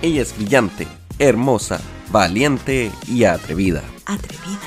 [0.00, 0.86] Ella es brillante,
[1.18, 1.80] hermosa,
[2.12, 3.82] valiente y atrevida.
[4.06, 4.60] Atrevida.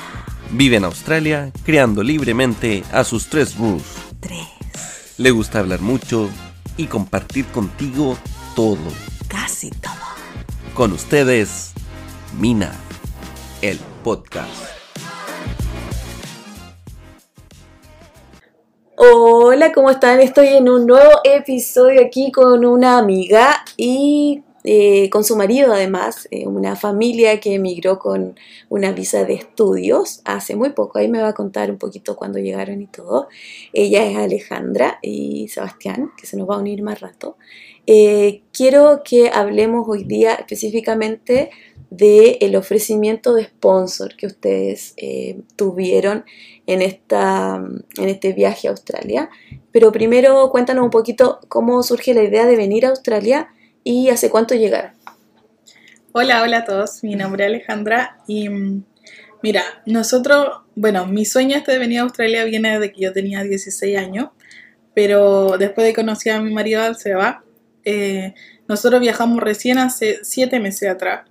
[0.50, 3.82] Vive en Australia, creando libremente a sus tres rules.
[4.20, 4.46] Tres.
[5.16, 6.28] Le gusta hablar mucho
[6.76, 8.18] y compartir contigo
[8.54, 8.76] todo.
[9.26, 9.94] Casi todo.
[10.74, 11.72] Con ustedes,
[12.38, 12.70] Mina,
[13.62, 14.50] el podcast.
[18.98, 20.20] Hola, ¿cómo están?
[20.20, 26.28] Estoy en un nuevo episodio aquí con una amiga y eh, con su marido además,
[26.30, 31.20] eh, una familia que emigró con una visa de estudios hace muy poco, ahí me
[31.20, 33.28] va a contar un poquito cuando llegaron y todo.
[33.72, 37.36] Ella es Alejandra y Sebastián, que se nos va a unir más rato.
[37.86, 41.50] Eh, quiero que hablemos hoy día específicamente
[41.90, 44.94] del el ofrecimiento de sponsor que ustedes
[45.56, 46.24] tuvieron
[46.66, 49.28] en, esta, en este viaje a Australia.
[49.72, 53.48] Pero primero cuéntanos un poquito cómo surge la idea de venir a Australia
[53.84, 54.92] y hace cuánto llegaron.
[56.12, 57.02] Hola, hola a todos.
[57.02, 58.84] Mi nombre es Alejandra y mm,
[59.42, 63.42] mira, nosotros, bueno, mi sueño este de venir a Australia viene desde que yo tenía
[63.42, 64.28] 16 años,
[64.94, 67.44] pero después de conocer a mi marido al Seba,
[67.84, 68.34] eh,
[68.68, 71.28] nosotros viajamos recién hace 7 meses atrás.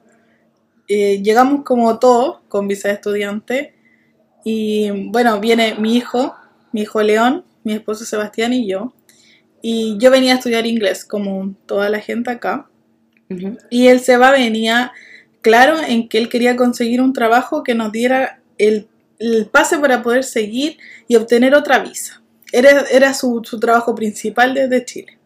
[0.87, 3.75] Eh, llegamos como todos con visa de estudiante
[4.43, 6.35] y bueno, viene mi hijo,
[6.71, 8.93] mi hijo León, mi esposo Sebastián y yo.
[9.61, 12.67] Y yo venía a estudiar inglés, como toda la gente acá.
[13.69, 14.91] Y él se va, venía
[15.41, 18.87] claro en que él quería conseguir un trabajo que nos diera el,
[19.51, 22.21] pase para poder seguir y obtener otra visa.
[22.51, 25.17] Era, era su, trabajo principal desde Chile.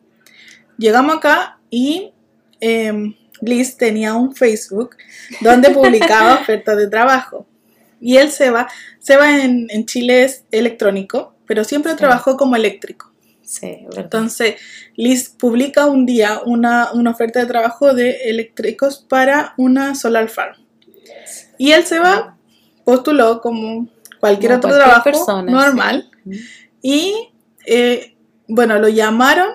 [0.77, 2.11] Llegamos acá y
[2.59, 4.95] em, Liz tenía un Facebook
[5.41, 7.47] donde publicaba ofertas de trabajo.
[7.99, 8.67] Y él se va,
[8.99, 13.11] se va en, Chile es electrónico, pero siempre trabajó como eléctrico.
[13.45, 14.55] Sí, Entonces,
[14.95, 20.55] Liz publica un día una, oferta de trabajo de eléctricos para una solar farm.
[21.57, 22.37] Y él se va,
[22.83, 23.87] postuló como
[24.19, 26.09] cualquier otro trabajo normal.
[26.81, 27.13] Y
[27.65, 28.15] y
[28.47, 29.49] bueno, lo llamaron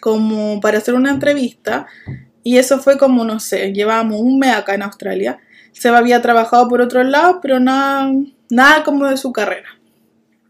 [0.00, 1.86] como para hacer una entrevista.
[2.42, 5.38] Y eso fue como, no sé, llevábamos un mes acá en Australia.
[5.72, 8.12] Se había trabajado por otro lado, pero nada,
[8.50, 9.68] nada como de su carrera.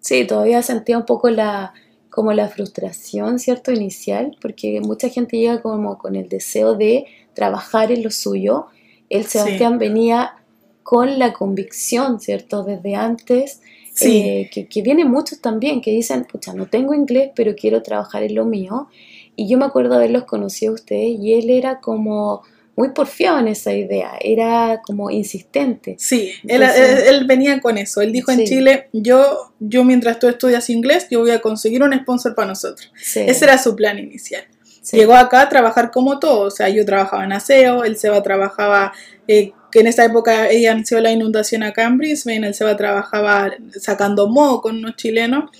[0.00, 1.75] Sí, todavía sentía un poco la,
[2.12, 3.73] como la frustración, ¿cierto?
[3.73, 8.67] Inicial, porque mucha gente llega como con el deseo de trabajar en lo suyo.
[9.09, 10.34] El Sebastián venía
[10.83, 12.65] con la convicción, ¿cierto?
[12.65, 13.62] Desde antes,
[14.03, 18.23] eh, que, que vienen muchos también que dicen, pucha, no tengo inglés, pero quiero trabajar
[18.23, 18.89] en lo mío.
[19.34, 22.43] Y yo me acuerdo haberlos conocido a ustedes y él era como
[22.77, 25.97] muy porfiado en esa idea, era como insistente.
[25.99, 28.00] Sí, él, venía con eso.
[28.00, 31.93] Él dijo en Chile, yo, yo mientras tú estudias inglés, yo voy a conseguir un
[31.93, 32.91] sponsor para nosotros.
[33.15, 34.44] Ese era su plan inicial.
[34.91, 38.93] Llegó acá a trabajar como todo, o sea, yo trabajaba en aseo, él Seba trabajaba,
[39.28, 43.50] eh, que en esa época ella inició la inundación acá en Brisbane, él Seba trabajaba
[43.81, 45.50] sacando moho con unos chilenos,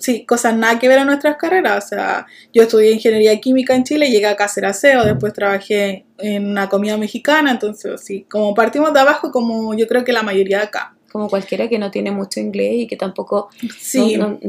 [0.00, 3.84] sí, cosas nada que ver a nuestras carreras, o sea, yo estudié ingeniería química en
[3.84, 8.54] Chile, llegué acá a hacer aseo, después trabajé en una comida mexicana, entonces sí, como
[8.54, 11.92] partimos de abajo, como yo creo que la mayoría de acá como cualquiera que no
[11.92, 13.48] tiene mucho inglés y que tampoco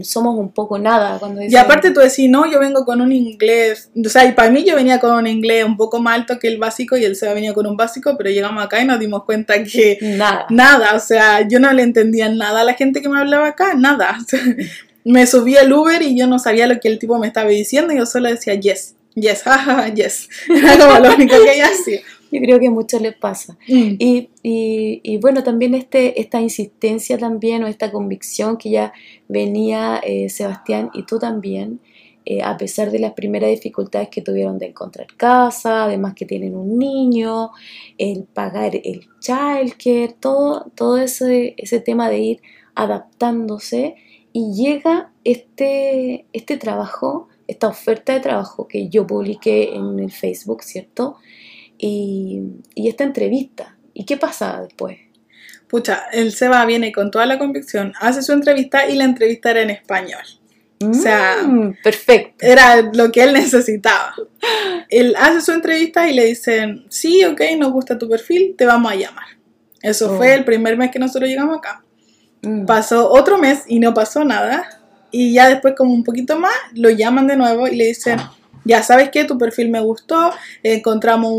[0.01, 3.91] somos un poco nada cuando Y aparte tú decís, no, yo vengo con un inglés,
[4.03, 6.47] o sea, y para mí yo venía con un inglés un poco más alto que
[6.47, 9.25] el básico y él se venía con un básico, pero llegamos acá y nos dimos
[9.25, 13.09] cuenta que nada, nada o sea, yo no le entendía nada a la gente que
[13.09, 14.17] me hablaba acá, nada.
[15.03, 17.93] me subí al Uber y yo no sabía lo que el tipo me estaba diciendo
[17.93, 20.29] y yo solo decía yes, yes, jaja, yes.
[20.49, 22.01] Era como lo único que ella hacía.
[22.35, 23.57] Yo creo que mucho le pasa.
[23.67, 23.95] Mm.
[23.99, 28.93] Y, y, bueno, también este, esta insistencia también o esta convicción que ya
[29.27, 31.79] venía eh, Sebastián y tú también,
[32.25, 36.55] eh, a pesar de las primeras dificultades que tuvieron de encontrar casa, además que tienen
[36.55, 37.51] un niño,
[37.97, 42.41] el pagar el childcare, todo, todo ese, ese tema de ir
[42.75, 43.95] adaptándose
[44.37, 50.61] y llega este, este trabajo, esta oferta de trabajo que yo publiqué en el Facebook,
[50.61, 51.15] ¿cierto?
[51.77, 52.41] Y,
[52.75, 53.75] esta entrevista.
[53.93, 54.97] ¿Y qué pasa después?
[55.67, 59.61] Pucha, el Seba viene con toda la convicción, hace su entrevista y la entrevista era
[59.61, 60.21] en español.
[60.83, 62.45] o sea, mm, perfecto.
[62.45, 64.13] Era lo que él necesitaba.
[64.89, 68.91] Él hace su entrevista y le dicen, sí, ok, nos gusta tu perfil, te vamos
[68.91, 69.25] a llamar.
[69.81, 70.35] Eso fue oh.
[70.35, 71.83] el primer mes que nosotros llegamos acá.
[72.41, 72.65] Mm.
[72.65, 74.81] Pasó otro mes y no pasó nada.
[75.11, 78.19] Y ya después, como un poquito más, lo llaman de nuevo y le dicen,
[78.65, 80.33] ya sabes que tu perfil me gustó,
[80.63, 81.31] encontramos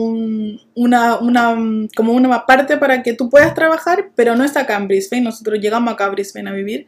[0.74, 1.18] una,
[1.94, 5.58] como una parte para que tú puedas trabajar, pero no está acá en Brisbane, nosotros
[5.60, 6.86] llegamos acá a Brisbane a vivir,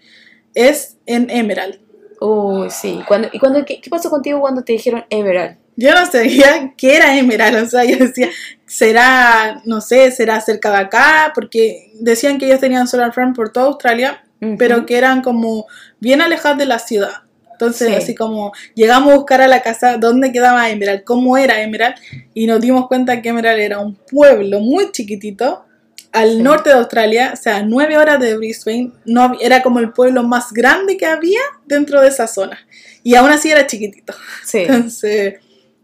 [0.54, 1.80] es en Emerald.
[2.20, 3.00] Uy, sí.
[3.32, 5.58] ¿Y cuando, qué, pasó contigo cuando te dijeron Emerald?
[5.76, 8.30] Yo no sabía qué era Emerald, o sea, yo decía,
[8.66, 13.52] será, no sé, será cerca de acá, porque decían que ellos tenían solar farm por
[13.52, 14.24] toda Australia,
[14.56, 15.66] pero que eran como
[15.98, 17.22] bien alejados de la ciudad.
[17.60, 21.96] Entonces, así como llegamos a buscar a la casa dónde quedaba Emerald, cómo era Emerald,
[22.34, 25.64] y nos dimos cuenta que Emerald era un pueblo muy chiquitito
[26.12, 30.22] al norte de Australia, o sea, nueve horas de Brisbane, no, era como el pueblo
[30.22, 32.58] más grande que había dentro de esa zona.
[33.02, 34.14] Y aún así era chiquitito.
[34.44, 34.58] Sí.
[34.58, 35.34] Entonces,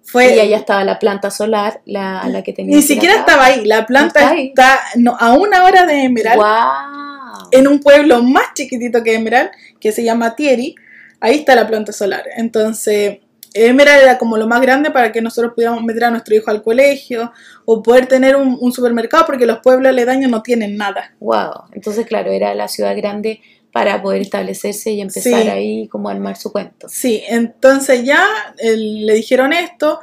[0.05, 0.37] fue...
[0.37, 2.77] Y allá estaba la planta solar, la, la que tenía.
[2.77, 6.41] Ni siquiera estaba ahí, la planta está, no, a una hora de Emerald.
[6.41, 7.49] Wow.
[7.51, 9.51] En un pueblo más chiquitito que Emerald,
[9.81, 10.77] que se llama Thierry,
[11.25, 12.25] ahí está la planta solar.
[12.37, 13.19] Entonces,
[13.55, 16.63] Emerald era como lo más grande para que nosotros pudiéramos meter a nuestro hijo al
[16.63, 17.33] colegio
[17.65, 21.15] o poder tener un, supermercado porque los pueblos aledaños no tienen nada.
[21.21, 23.41] Wow, entonces claro, era la ciudad grande
[23.73, 26.89] para poder establecerse y empezar ahí como a armar su cuento.
[26.91, 28.27] Sí, entonces ya
[28.63, 30.01] le dijeron esto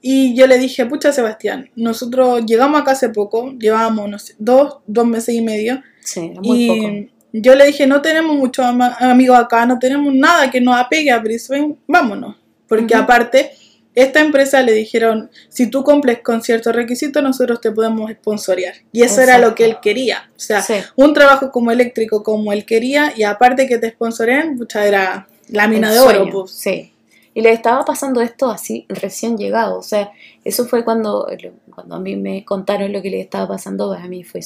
[0.00, 5.34] y yo le dije, pucha Sebastián, nosotros llegamos acá hace poco, llevábamos dos, dos meses
[5.34, 5.82] y medio.
[6.00, 8.64] Sí, muy y Yo le dije, no tenemos muchos
[9.00, 12.36] amigos acá, no tenemos nada que nos apegue a Brisbane, vámonos.
[12.68, 13.50] Porque aparte,
[13.92, 18.74] esta empresa le dijeron, si tú cumples con ciertos requisitos, nosotros te podemos sponsorear.
[18.92, 20.30] Y eso era lo que él quería.
[20.36, 20.64] O sea,
[20.94, 25.66] un trabajo como eléctrico como él quería y aparte que te sponsoren, pucha, era la
[25.66, 26.28] mina de oro.
[26.30, 26.52] Pues.
[26.52, 26.92] Sí.
[27.34, 29.76] Y le estaba pasando esto así recién llegado.
[29.76, 30.12] O sea,
[30.44, 31.26] eso fue cuando,
[31.74, 34.40] cuando a mí me contaron lo que le estaba pasando, pues a mí fue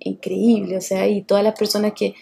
[0.00, 0.76] increíble.
[0.76, 2.16] O sea, y todas las personas que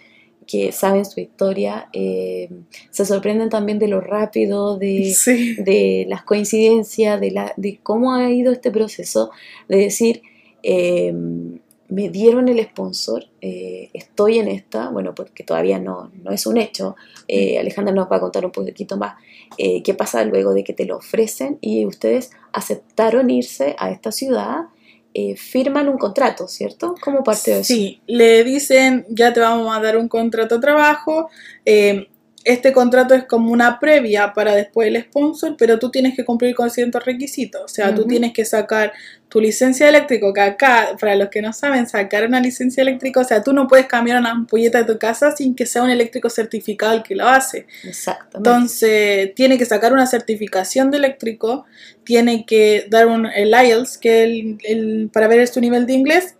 [0.51, 2.51] que saben su historia, eh,
[2.91, 5.15] se sorprenden también de lo rápido, de,
[5.59, 9.31] de las coincidencias, de, la, de cómo ha ido este proceso,
[9.69, 10.23] de decir,
[10.65, 16.47] eh, me dieron el sponsor, eh, estoy en esta, bueno, porque todavía no, no es
[16.47, 16.97] un hecho,
[17.29, 19.15] Alejandra nos va a contar un poquito más
[19.57, 24.67] qué pasa luego de que te lo ofrecen y ustedes aceptaron irse a esta ciudad
[25.15, 26.95] eh, firman un contrato, ¿cierto?
[27.01, 27.75] Como parte de eso.
[27.75, 31.31] Sí, le dicen, ya te vamos a dar un contrato de trabajo,
[31.65, 32.10] eh,
[32.45, 36.55] este contrato es como una previa para después el sponsor, pero tú tienes que cumplir
[36.55, 37.63] con ciertos requisitos.
[37.63, 38.93] O sea, tú tienes que sacar
[39.29, 43.25] tu licencia eléctrica, que acá, para los que no saben, sacar una licencia eléctrica, o
[43.25, 46.31] sea, tú no puedes cambiar una ampolleta de tu casa sin que sea un eléctrico
[46.31, 47.67] certificado el que lo hace.
[47.85, 48.39] Exactamente.
[48.39, 51.67] Entonces, tiene que sacar una certificación de eléctrico,
[52.05, 56.37] tiene que dar un, el IELTS, que el, el, para ver tu nivel de inglés,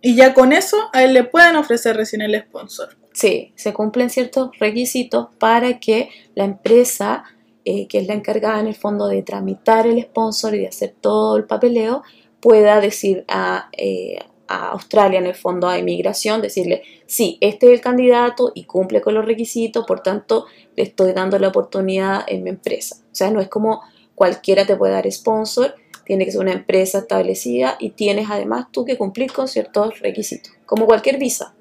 [0.00, 3.01] y ya con eso a él le pueden ofrecer recién el sponsor.
[3.12, 7.24] Sí, se cumplen ciertos requisitos para que la empresa,
[7.64, 10.94] eh, que es la encargada en el fondo de tramitar el sponsor y de hacer
[11.00, 12.02] todo el papeleo,
[12.40, 14.18] pueda decir a, eh,
[14.48, 19.00] a Australia, en el fondo a inmigración, decirle, sí, este es el candidato y cumple
[19.00, 22.96] con los requisitos, por tanto, le estoy dando la oportunidad en mi empresa.
[23.12, 23.82] O sea, no es como
[24.14, 25.74] cualquiera te puede dar sponsor,
[26.04, 30.52] tiene que ser una empresa establecida y tienes además tú que cumplir con ciertos requisitos,
[30.66, 31.54] como cualquier visa.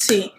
[0.00, 0.32] Sí,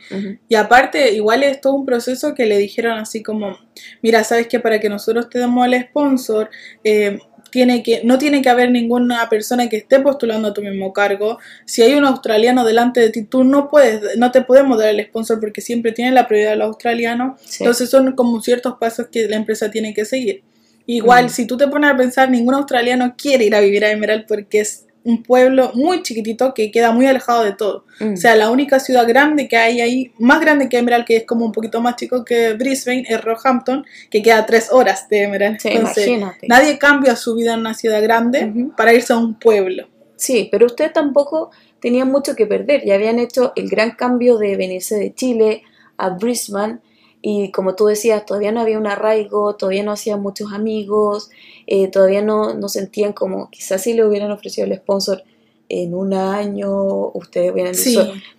[0.50, 3.60] y aparte, igual es todo un proceso que le dijeron así como,
[4.02, 6.50] mira, sabes que para que nosotros te demos el sponsor,
[6.84, 7.20] eh,
[7.52, 11.38] tiene que, no tiene que haber ninguna persona que esté postulando a tu mismo cargo.
[11.66, 15.06] Si hay un australiano delante de ti, tú no puedes, no te podemos dar el
[15.06, 17.40] sponsor porque siempre tiene la prioridad los australianos.
[17.60, 20.42] Entonces son como ciertos pasos que la empresa tiene que seguir.
[20.88, 24.26] Igual, si tú te pones a pensar, ningún australiano quiere ir a vivir a Emerald
[24.28, 27.86] porque es un pueblo muy chiquitito que queda muy alejado de todo.
[28.00, 28.14] Mm.
[28.14, 31.26] O sea, la única ciudad grande que hay ahí, más grande que Emerald, que es
[31.26, 35.58] como un poquito más chico que Brisbane, es Roehampton, que queda tres horas de Emerald.
[35.64, 36.10] Entonces,
[36.48, 39.88] nadie cambia su vida en una ciudad grande para irse a un pueblo.
[40.16, 42.86] Sí, pero ustedes tampoco tenían mucho que perder.
[42.86, 45.64] Ya habían hecho el gran cambio de venirse de Chile
[45.98, 46.80] a Brisbane
[47.22, 51.30] y como tú decías, todavía no había un arraigo, todavía no hacían muchos amigos,
[51.68, 55.24] eh, todavía no, no, sentían como, quizás si le hubieran ofrecido el sponsor
[55.70, 57.76] en un año, ustedes hubieran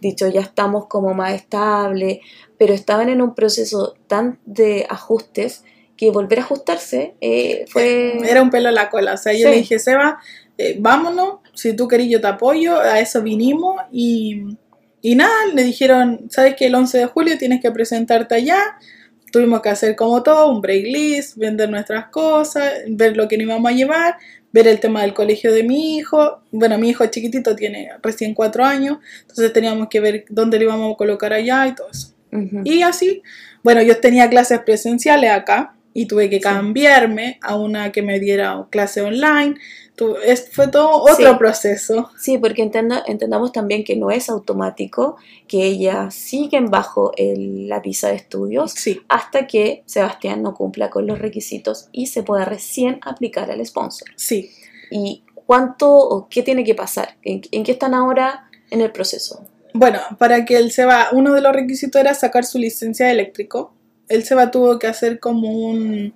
[0.00, 2.20] dicho, ya estamos como más estable,
[2.58, 5.64] pero estaban en un proceso tan de ajustes
[5.96, 8.18] que volver a ajustarse eh, fue...
[8.28, 10.18] Era un pelo a la cola, o sea, yo le dije, Seba,
[10.58, 14.56] eh, vámonos, si tú querís yo te apoyo, a eso vinimos y
[15.02, 18.60] y nada, le dijeron, ¿sabes que el 11 de julio tienes que presentarte allá?
[19.32, 23.46] Tuvimos que hacer como todo, un break list, vender nuestras cosas, ver lo que nos
[23.46, 24.16] íbamos a llevar,
[24.52, 26.42] ver el tema del colegio de mi hijo.
[26.52, 30.94] Bueno, mi hijo chiquitito tiene recién cuatro años, entonces teníamos que ver dónde le íbamos
[30.94, 32.14] a colocar allá y todo eso.
[32.64, 33.22] Y así,
[33.62, 38.66] bueno, yo tenía clases presenciales acá y tuve que cambiarme a una que me diera
[38.70, 39.56] clase online
[40.52, 42.10] fue todo otro proceso.
[42.18, 48.16] Sí, porque entendamos también que no es automático, que ellas siguen bajo la visa de
[48.16, 48.74] estudios
[49.08, 54.08] hasta que Sebastián no cumpla con los requisitos y se pueda recién aplicar al sponsor.
[54.16, 54.50] Sí.
[54.90, 57.16] ¿Y ¿cuánto o qué tiene que pasar?
[57.22, 59.44] ¿En, en qué están ahora en el proceso?
[59.74, 63.12] Bueno, para que él se va, uno de los requisitos era sacar su licencia de
[63.12, 63.74] eléctrico.
[64.08, 66.12] Él se va tuvo que hacer como un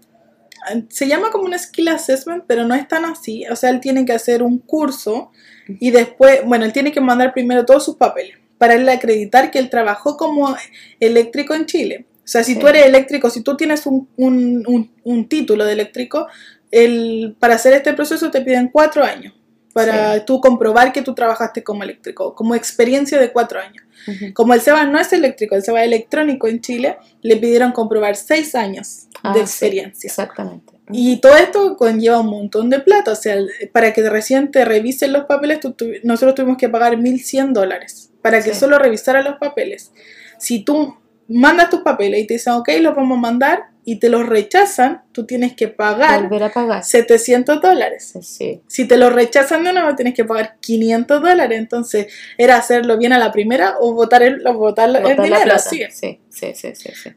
[0.89, 3.45] se llama como un skill assessment, pero no es tan así.
[3.51, 5.31] O sea, él tiene que hacer un curso
[5.69, 9.59] y después, bueno, él tiene que mandar primero todos sus papeles para él acreditar que
[9.59, 10.57] él trabajó como
[11.01, 12.07] eléctrico en Chile.
[12.19, 12.59] O sea, si Sí.
[12.61, 16.27] tú eres eléctrico, si tú tienes un, un- un- un título de eléctrico,
[16.71, 19.35] el, para hacer este proceso te piden cuatro años
[19.85, 23.85] para tú comprobar que tú trabajaste como eléctrico, como experiencia de cuatro años.
[24.09, 24.33] Ujú.
[24.33, 28.17] Como el SEBA no es eléctrico, el SEBA es electrónico en Chile, le pidieron comprobar
[28.17, 30.09] seis años Ah, de sí, experiencia.
[30.09, 30.73] exactamente.
[30.93, 33.13] Y todo esto conlleva un montón de plata.
[33.13, 36.69] O sea, el- para que recién te revisen los papeles, tú tuvi- nosotros tuvimos que
[36.69, 38.61] pagar 1.100 dólares para que Sí.
[38.61, 39.93] solo revisara los papeles.
[40.39, 40.97] Si tú
[41.29, 45.05] mandas tus papeles y te dicen, ok, los vamos a mandar, y te los rechazan,
[45.13, 46.83] tú tienes que pagar Volver a pagar.
[46.83, 48.15] 700 dólares.
[48.21, 48.61] Sí.
[48.67, 51.57] Si te lo rechazan de nuevo, tienes que pagar 500 dólares.
[51.57, 55.57] Entonces, era hacerlo bien a la primera o votar el, o votar el la dinero.
[55.61, 55.85] sí.
[55.89, 57.11] Sí, sí, sí, sí, sí.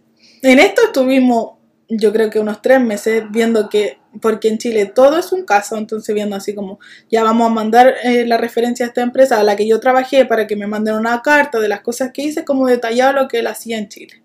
[0.44, 1.54] En esto estuvimos,
[1.88, 5.76] yo creo que unos tres meses viendo que, porque en Chile todo es un caso,
[5.76, 6.78] entonces viendo así como,
[7.10, 10.26] ya vamos a mandar eh, la referencia a esta empresa a la que yo trabajé
[10.26, 13.40] para que me manden una carta de las cosas que hice, como detallado lo que
[13.40, 14.22] él hacía en Chile.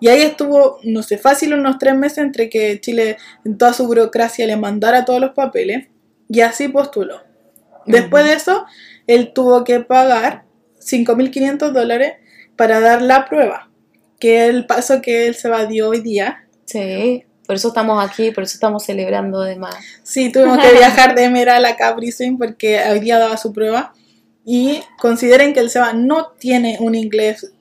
[0.00, 3.86] Y ahí estuvo, no sé, fácil unos tres meses entre que Chile en toda su
[3.86, 5.88] burocracia le mandara todos los papeles
[6.28, 7.22] y así postuló.
[7.86, 8.64] Después de eso,
[9.06, 10.44] él tuvo que pagar
[10.80, 12.14] 5.500 dólares
[12.56, 13.70] para dar la prueba,
[14.18, 16.46] que es el paso que él se va dio hoy día.
[16.66, 19.74] Sí, por eso estamos aquí, por eso estamos celebrando además.
[20.02, 23.92] Sí, tuvimos que viajar de Emerald a Brisbane porque hoy día daba su prueba.
[24.44, 27.52] Y consideren que el SEBA no tiene un inglés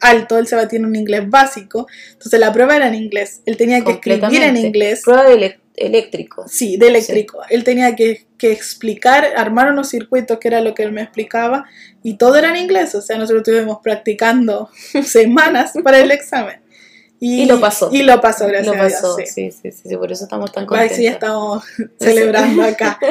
[0.00, 1.86] alto, el SEBA tiene un inglés básico.
[2.12, 3.42] Entonces la prueba era en inglés.
[3.46, 5.02] Él tenía que escribir en inglés.
[5.04, 6.46] Prueba de eléctrico.
[6.48, 7.40] Sí, de eléctrico.
[7.50, 11.66] Él tenía que, que explicar, armar unos circuitos, que era lo que él me explicaba,
[12.02, 12.94] y todo era en inglés.
[12.94, 14.70] O sea, nosotros estuvimos practicando
[15.04, 16.60] semanas para el examen.
[17.20, 17.90] Y lo pasó.
[17.92, 19.30] Y lo pasó, gracias Lo pasó, a Dios.
[19.34, 19.50] sí.
[19.50, 20.96] sí, sí, sí, sí, por eso estamos tan contentos.
[20.96, 21.64] sí, estamos
[21.98, 22.98] celebrando acá.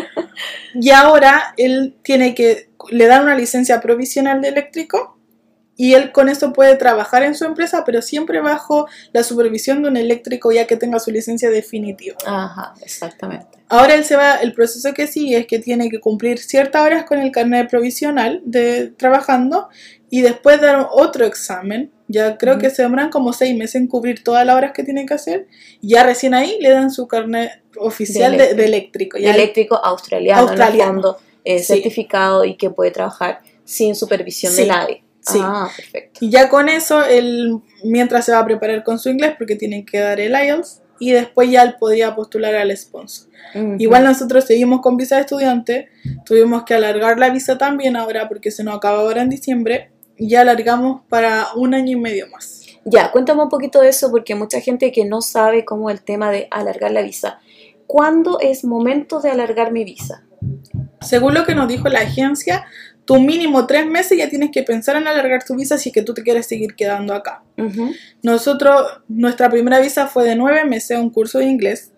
[0.75, 5.16] Y ahora él tiene que, le dan una licencia provisional de eléctrico
[5.77, 9.89] y él con eso puede trabajar en su empresa, pero siempre bajo la supervisión de
[9.89, 12.17] un eléctrico ya que tenga su licencia definitiva.
[12.25, 13.45] Ajá, exactamente.
[13.69, 17.05] Ahora él se va, el proceso que sigue es que tiene que cumplir ciertas horas
[17.05, 19.69] con el carnet provisional de trabajando
[20.09, 21.91] y después dar otro examen.
[22.07, 25.05] Ya creo que se demoran como seis meses en cubrir todas las horas que tiene
[25.05, 25.47] que hacer.
[25.81, 29.17] Y ya recién ahí le dan su carnet oficial de, de eléctrico.
[29.17, 30.93] De Ya eléctrico australiano, en el Australiano.
[30.93, 31.65] fondo, eh, Sí.
[31.73, 35.03] certificado y que puede trabajar sin supervisión de Sí, nadie.
[35.27, 35.39] Sí.
[35.41, 36.19] Ah, perfecto.
[36.23, 39.85] Y ya con eso, él mientras se va a preparar con su inglés, porque tiene
[39.85, 43.27] que dar el IELTS, y después ya él podía postular al sponsor.
[43.77, 45.89] Igual nosotros seguimos con visa de estudiante,
[46.25, 50.29] tuvimos que alargar la visa también ahora porque se nos acaba ahora en diciembre, y
[50.29, 52.65] ya alargamos para un año y medio más.
[52.85, 56.31] Ya, cuéntame un poquito de eso porque mucha gente que no sabe cómo el tema
[56.31, 57.39] de alargar la visa.
[57.85, 60.23] ¿Cuándo es momento de alargar mi visa?
[61.01, 62.65] Según lo que nos dijo la agencia,
[63.07, 66.01] tu mínimo tres meses ya tienes que pensar en alargar tu visa si es que
[66.01, 67.41] tú te quieres seguir quedando acá.
[68.21, 71.93] Nosotros, nuestra primera visa fue de nueve meses, un curso de inglés,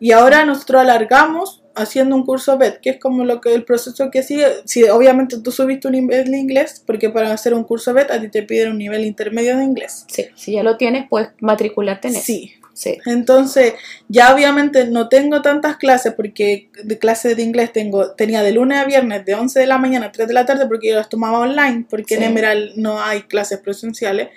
[0.00, 4.10] y ahora nosotros alargamos haciendo un curso BED, que es como lo que el proceso
[4.10, 4.46] que sigue.
[4.64, 8.20] Si obviamente tú subiste un nivel de inglés, porque para hacer un curso BED a
[8.20, 10.06] ti te piden un nivel intermedio de inglés.
[10.08, 12.24] Sí, si ya lo tienes, puedes matricularte en eso.
[12.24, 12.54] Sí.
[12.74, 12.98] Sí.
[13.06, 13.74] Entonces,
[14.08, 18.78] ya obviamente no tengo tantas clases porque de clases de inglés tengo tenía de lunes
[18.78, 21.08] a viernes de 11 de la mañana a 3 de la tarde porque yo las
[21.08, 22.24] tomaba online porque en.
[22.24, 24.28] Emerald no hay clases presenciales.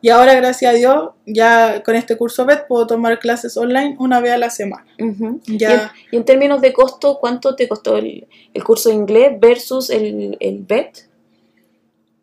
[0.00, 4.20] Y ahora, gracias a Dios, ya con este curso BED puedo tomar clases online una
[4.20, 4.86] vez a la semana.
[5.00, 5.40] Ujú.
[5.46, 5.70] Ya.
[5.70, 5.80] Y, en,
[6.12, 10.36] y en términos de costo, ¿cuánto te costó el, el curso de inglés versus el,
[10.38, 11.07] el BET?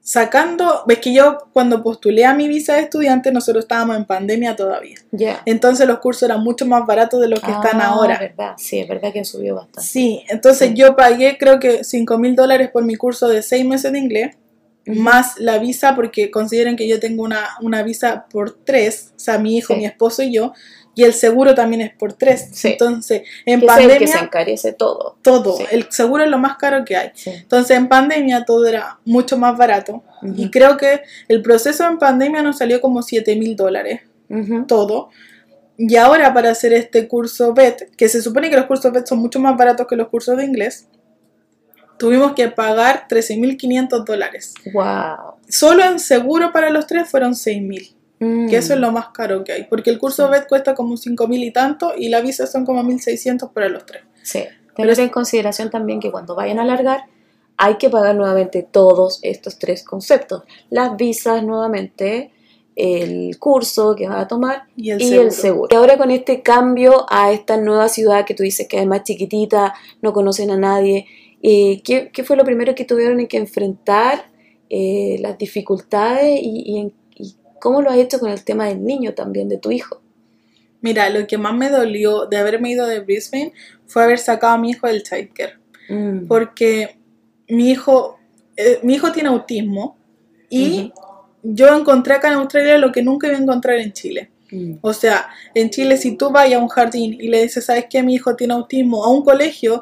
[0.07, 4.55] Sacando, ves que yo cuando postulé a mi visa de estudiante, nosotros estábamos en pandemia
[4.55, 4.97] todavía.
[5.11, 5.41] Ya.
[5.45, 8.19] Entonces los cursos eran mucho más baratos de los que están Ah, ahora.
[8.19, 8.53] verdad.
[8.55, 9.81] Sí, es verdad que subido bastante.
[9.81, 10.73] Sí, entonces Sí.
[10.75, 14.37] yo pagué creo que 5 mil dólares por mi curso de 6 meses de inglés,
[14.85, 19.39] más la visa, porque consideren que yo tengo una, una visa por 3, o sea,
[19.39, 19.79] mi hijo, Sí.
[19.79, 20.53] mi esposo y yo,
[20.95, 22.49] y el seguro también es por 3.
[22.51, 22.69] Sí.
[22.69, 25.17] Entonces, en que es el que pandemia, se encarece todo.
[25.21, 25.65] todo, Sí.
[25.71, 27.11] el seguro es lo más caro que hay.
[27.13, 27.29] Sí.
[27.31, 30.03] Entonces, en pandemia todo era mucho más barato.
[30.35, 34.01] Y creo que el proceso en pandemia nos salió como 7 mil dólares
[34.67, 35.09] todo.
[35.77, 39.19] Y ahora para hacer este curso BET, que se supone que los cursos BET son
[39.19, 40.87] mucho más baratos que los cursos de inglés,
[41.97, 44.53] tuvimos que pagar 13.500 dólares.
[44.73, 45.35] Wow.
[45.49, 48.47] Solo en seguro para los tres fueron 6.000, Mm.
[48.49, 51.43] que eso es lo más caro que hay, porque el curso BET cuesta como 5.000
[51.43, 54.03] y tanto y la visa son como 1.600 para los tres.
[54.23, 54.43] Sí.
[54.75, 57.05] Tener en consideración también que cuando vayan a alargar
[57.57, 60.43] hay que pagar nuevamente todos estos tres conceptos.
[60.69, 62.31] Las visas nuevamente,
[62.75, 65.21] el curso que vas a tomar Y el y seguro.
[65.23, 65.67] el seguro.
[65.71, 69.03] Y ahora con este cambio a esta nueva ciudad que tú dices que es más
[69.03, 71.05] chiquitita, no conocen a nadie,
[71.41, 74.33] eh, ¿qué, qué fue lo primero que tuvieron que enfrentar?
[74.67, 76.93] eh, las dificultades y, y en-
[77.59, 80.01] cómo lo has hecho con el tema del niño también, de tu hijo.
[80.81, 83.53] Mira, lo que más me dolió de haberme ido de Brisbane
[83.87, 85.57] fue haber sacado a mi hijo del childcare.
[85.89, 86.27] Mm.
[86.27, 86.97] Porque
[87.47, 88.19] mi hijo,
[88.55, 89.97] eh, mi hijo tiene autismo
[90.49, 90.91] y
[91.43, 94.29] yo encontré acá en Australia lo que nunca iba a encontrar en Chile.
[94.51, 94.75] Mm.
[94.81, 98.03] O sea, en Chile si tú vas a un jardín y le dices, ¿sabes qué?
[98.03, 99.81] Mi hijo tiene autismo, a un colegio,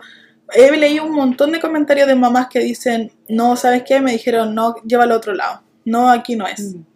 [0.53, 3.99] he leído un montón de comentarios de mamás que dicen, no, ¿sabes qué?
[3.99, 5.61] Me dijeron, no, llévalo a otro lado.
[5.85, 6.75] No, aquí no es.
[6.75, 6.92] Mm.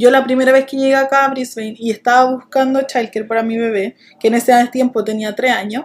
[0.00, 3.58] Yo la primera vez que llegué acá a Brisbane y estaba buscando childcare para mi
[3.58, 5.84] bebé, que en ese tiempo tenía tres años,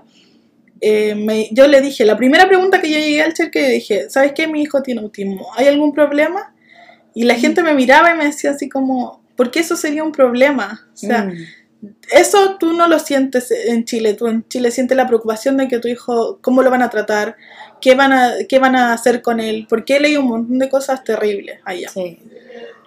[0.81, 4.31] eh, me- yo le dije, la primera pregunta que yo llegué al childcare, dije, ¿sabes
[4.33, 4.47] qué?
[4.47, 5.47] Mi hijo tiene autismo.
[5.57, 6.53] ¿Hay algún problema?
[7.13, 10.11] Y la gente me miraba y me decía así como, ¿por qué eso sería un
[10.11, 10.87] problema?
[10.93, 11.33] O sea, Mm.
[12.11, 14.13] eso tú no lo sientes en Chile.
[14.15, 17.35] Tú en Chile sientes la preocupación de que tu hijo, cómo lo van a tratar,
[17.85, 19.67] qué van a, qué van a hacer con él.
[19.69, 21.89] Porque leído un montón de cosas terribles allá.
[21.89, 22.17] Sí.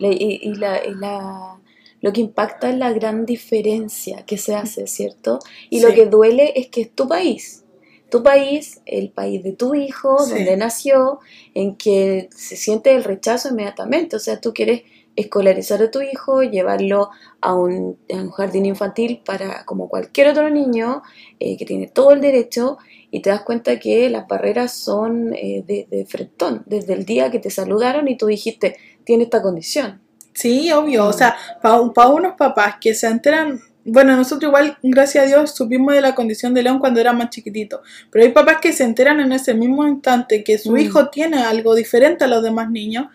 [0.01, 1.55] Y y la, y la-
[2.01, 5.39] lo que impacta es la gran diferencia que se hace, ¿cierto?
[5.71, 7.65] Y lo que duele es que es tu país.
[8.11, 10.31] Tu país, el país de tu hijo, Sí.
[10.35, 11.21] donde nació,
[11.55, 14.17] en que se siente el rechazo inmediatamente.
[14.17, 14.83] O sea, tú quieres
[15.17, 20.49] escolarizar a tu hijo, llevarlo a un, a un jardín infantil para como cualquier otro
[20.51, 21.03] niño
[21.41, 22.79] eh, que tiene todo el derecho
[23.11, 27.31] y te das cuenta que las barreras son eh, de, de frentón, desde el día
[27.31, 30.01] que te saludaron y tú dijiste, tiene esta condición.
[30.35, 31.05] Sí, obvio.
[31.05, 31.09] Mm.
[31.09, 35.95] O sea, para unos papás que se enteran, bueno, nosotros igual, gracias a Dios, supimos
[35.95, 37.81] de la condición de León cuando era más chiquitito.
[38.11, 40.79] Pero hay papás que se enteran en ese mismo instante que su Mm.
[40.79, 43.07] hijo tiene algo diferente a los demás niños.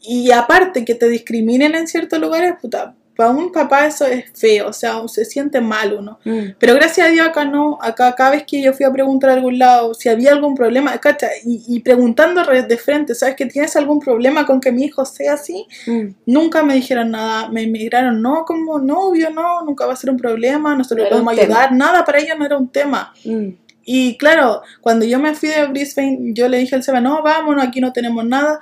[0.00, 4.68] Y aparte que te discriminen en ciertos lugares, puta, para un papá eso es feo,
[4.68, 6.18] o sea, se siente mal uno.
[6.24, 6.54] Mm.
[6.58, 9.34] Pero gracias a Dios acá no, acá cada vez que yo fui a preguntar a
[9.34, 13.46] algún lado si había algún problema, cacha, y, y preguntando re- de frente, ¿sabes que
[13.46, 15.66] tienes algún problema con que mi hijo sea así?
[15.86, 16.08] Mm.
[16.26, 20.16] Nunca me dijeron nada, me miraron, no, como novio, no, nunca va a ser un
[20.16, 21.42] problema, nosotros No podemos tema.
[21.60, 23.12] ayudar, nada, para ellos no era un tema.
[23.24, 23.48] Mm.
[23.84, 27.64] Y claro, cuando yo me fui de Brisbane, yo le dije al Seba, no, vámonos,
[27.64, 28.60] aquí no tenemos nada.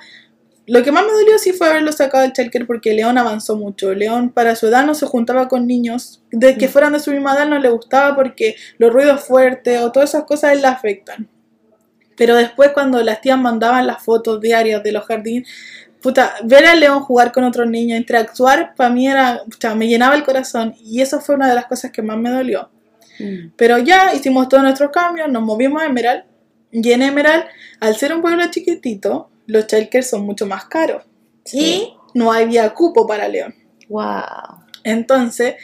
[0.67, 3.93] Lo que más me dolió sí fue haberlo sacado del childcare porque León avanzó mucho.
[3.93, 6.69] León para su edad no se juntaba con niños de que Mm.
[6.69, 10.23] fueran de su misma edad no le gustaba porque los ruidos fuertes o todas esas
[10.25, 11.27] cosas él le afectan.
[12.15, 15.49] Pero después cuando las tías mandaban las fotos diarias de los jardines,
[16.01, 20.13] puta, ver a León jugar con otros niños, interactuar, para mí era, puta, me llenaba
[20.15, 22.69] el corazón y eso fue una de las cosas que más me dolió.
[23.19, 23.53] Mm.
[23.55, 26.23] Pero ya hicimos todos nuestros cambios, nos movimos a Emerald.
[26.71, 27.45] Y en Emerald,
[27.79, 31.03] al ser un pueblo chiquitito, los childcare son mucho más caros.
[31.45, 31.59] Sí.
[31.59, 33.53] Y no había cupo para León.
[33.89, 34.63] Wow.
[34.83, 35.55] Entonces,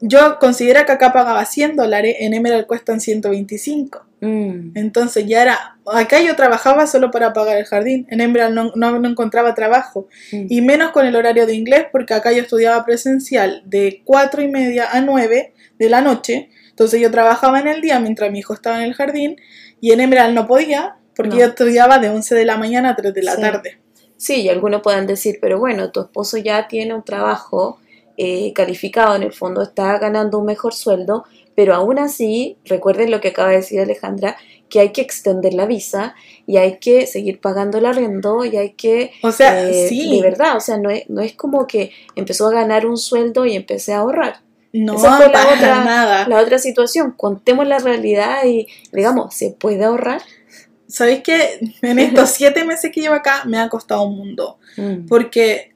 [0.00, 4.04] yo considero que acá pagaba 100 dólares, en Emerald cuestan 125.
[4.20, 4.76] Mm.
[4.76, 8.98] Entonces ya era, acá yo trabajaba solo para pagar el jardín, en Emerald no, no,
[8.98, 10.08] no encontraba trabajo.
[10.30, 10.46] Mm.
[10.50, 14.48] Y menos con el horario de inglés, porque acá yo estudiaba presencial de 4 y
[14.48, 16.50] media a 9 de la noche.
[16.68, 19.36] Entonces yo trabajaba en el día mientras mi hijo estaba en el jardín.
[19.80, 21.38] Y en Emerald no podía, porque No.
[21.38, 23.40] yo estudiaba de 11 de la mañana a 3 de la Sí.
[23.40, 23.78] tarde.
[24.16, 27.78] Sí, y algunos puedan decir, pero bueno, tu esposo ya tiene un trabajo
[28.16, 31.24] eh, calificado, en el fondo está ganando un mejor sueldo,
[31.56, 34.36] pero aún así, recuerden lo que acaba de decir Alejandra,
[34.68, 36.14] que hay que extender la visa
[36.46, 39.10] y hay que seguir pagando el arrendo y hay que...
[39.22, 40.14] O sea, eh, sí.
[40.16, 43.46] De verdad, o sea, no es, no es como que empezó a ganar un sueldo
[43.46, 44.36] y empecé a ahorrar.
[44.72, 46.28] No, Esa fue la otra- nada.
[46.28, 50.22] La otra situación, contemos la realidad y digamos, ¿se puede ahorrar?
[50.86, 54.58] ¿Sabéis que en estos 7 meses que llevo acá me ha costado un mundo?
[54.76, 55.06] Mm.
[55.06, 55.72] Porque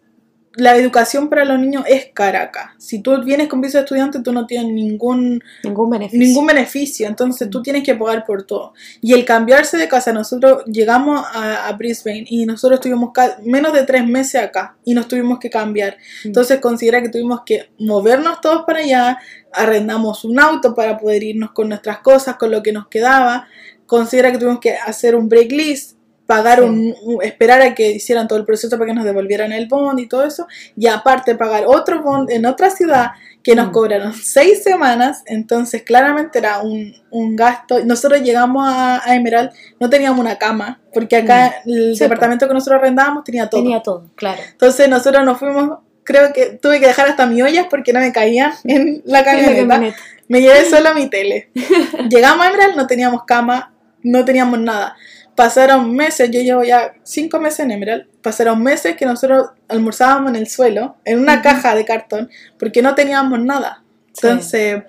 [0.55, 2.75] la educación para los niños es cara acá.
[2.79, 6.19] Si tú vienes con visa de estudiante, tú no tienes ningún Ningún beneficio.
[6.19, 8.73] ningún beneficio, entonces tú tienes que pagar por todo.
[9.01, 13.73] Y el cambiarse de casa, nosotros llegamos a, a Brisbane y nosotros tuvimos ca- menos
[13.73, 15.97] de tres meses acá y nos tuvimos que cambiar.
[16.25, 16.29] Mm.
[16.29, 19.19] Entonces considera que tuvimos que movernos todos para allá,
[19.53, 23.47] arrendamos un auto para poder irnos con nuestras cosas, con lo que nos quedaba.
[23.89, 25.97] Considera que tuvimos que hacer un break list,
[26.27, 26.65] pagar Sí.
[26.67, 29.99] un, un- esperar a que hicieran todo el proceso para que nos devolvieran el bond
[29.99, 30.47] y todo eso,
[30.77, 33.73] y aparte pagar otro bond en otra ciudad que nos Mm.
[33.73, 37.83] cobraron seis semanas, entonces claramente era un, un gasto.
[37.83, 42.53] Nosotros llegamos a, a Emerald, no teníamos una cama, porque acá el Sí, departamento que
[42.53, 43.63] nosotros arrendábamos tenía todo.
[43.63, 44.43] Tenía todo, claro.
[44.53, 48.13] Entonces nosotros nos fuimos, creo que tuve que dejar hasta mi ollas porque no me
[48.13, 49.67] caían en la En la camioneta.
[49.69, 49.99] camioneta.
[50.29, 51.49] Me llevé solo mi tele.
[52.11, 54.97] Llegamos a Emerald, no teníamos cama, no teníamos nada.
[55.35, 60.37] Pasaron meses, yo llevo ya cinco meses en Emerald, pasaron meses que nosotros almorzábamos en
[60.37, 63.85] el suelo, en una caja de cartón, porque no teníamos nada.
[64.09, 64.83] Entonces,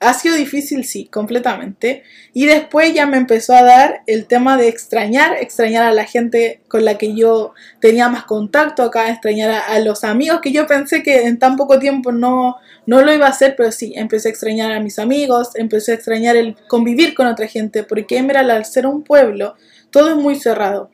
[0.00, 2.04] ha sido difícil, sí, completamente.
[2.32, 6.60] Y después ya me empezó a dar el tema de extrañar, extrañar a la gente
[6.68, 11.02] con la que yo tenía más contacto acá, extrañar a, los amigos que yo pensé
[11.02, 12.56] que en tan poco tiempo no,
[12.86, 15.94] no lo iba a hacer, pero sí, empecé a extrañar a mis amigos, empecé a
[15.96, 19.56] extrañar el convivir con otra gente, porque Emerald al ser un pueblo,
[19.90, 20.90] todo es muy cerrado.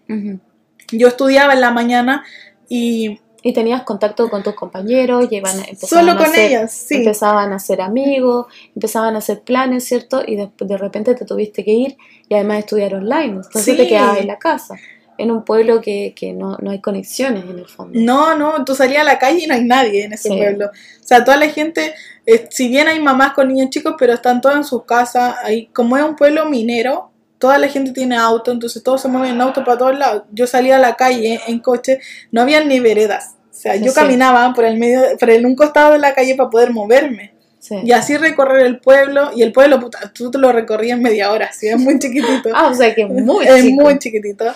[0.93, 2.25] Yo estudiaba en la mañana
[2.69, 5.43] y y tenías contacto con tus compañeros, y
[5.87, 6.97] Solo con ellos, sí.
[6.97, 10.23] Empezaban a ser amigos, empezaban a hacer planes, ¿cierto?
[10.27, 13.43] Y de, de repente te tuviste que ir y además estudiar online.
[13.45, 14.77] Entonces te quedabas en la casa,
[15.19, 18.01] en un pueblo que, que no, no, hay conexiones en el fondo.
[18.01, 20.69] No, no, tú salías a la calle y no hay nadie en ese pueblo.
[20.69, 21.93] O sea, toda la gente,
[22.25, 25.37] eh, si bien hay mamás con niños chicos, pero están todos en sus casas.
[25.43, 27.11] Ahí, como es un pueblo minero,
[27.45, 30.23] toda la gente tiene auto, entonces todos se mueven en auto para todos lados.
[30.33, 32.01] Yo salía a la calle en coche,
[32.33, 33.35] no había ni veredas.
[33.51, 36.49] O sea, yo caminaba por el medio, por el, un costado de la calle para
[36.49, 37.35] poder moverme.
[37.83, 41.31] Y así recorrer el pueblo, y el pueblo, puta, tú te lo recorrías en media
[41.33, 42.49] hora, sí, es muy chiquitito.
[42.55, 44.47] ah, o sea que es muy Es muy chiquitito.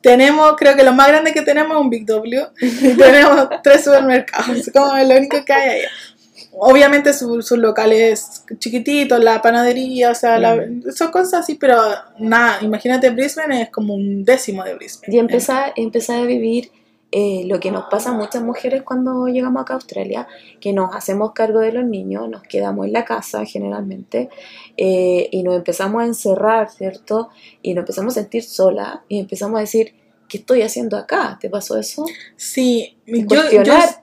[0.00, 3.84] Tenemos, creo que lo más grande que tenemos es un Big W, y tenemos tres
[3.84, 5.88] supermercados, como lo único que hay allá
[6.52, 10.38] obviamente sus locales chiquititos, la panadería, o sea,
[10.94, 11.76] son cosas así, pero
[12.18, 15.14] nada, imagínate Brisbane es como un décimo de Brisbane.
[15.14, 16.70] Y empezar, empezar a vivir
[17.12, 20.28] eh, lo que nos pasa a muchas mujeres cuando llegamos acá a Australia,
[20.60, 24.28] que nos hacemos cargo de los niños, nos quedamos en la casa generalmente
[24.76, 27.30] eh, y nos empezamos a encerrar, ¿cierto?
[27.62, 29.94] Y nos empezamos a sentir sola y empezamos a decir,
[30.30, 31.36] ¿qué estoy haciendo acá?
[31.40, 32.06] ¿Te pasó eso?
[32.36, 33.42] Sí, yo,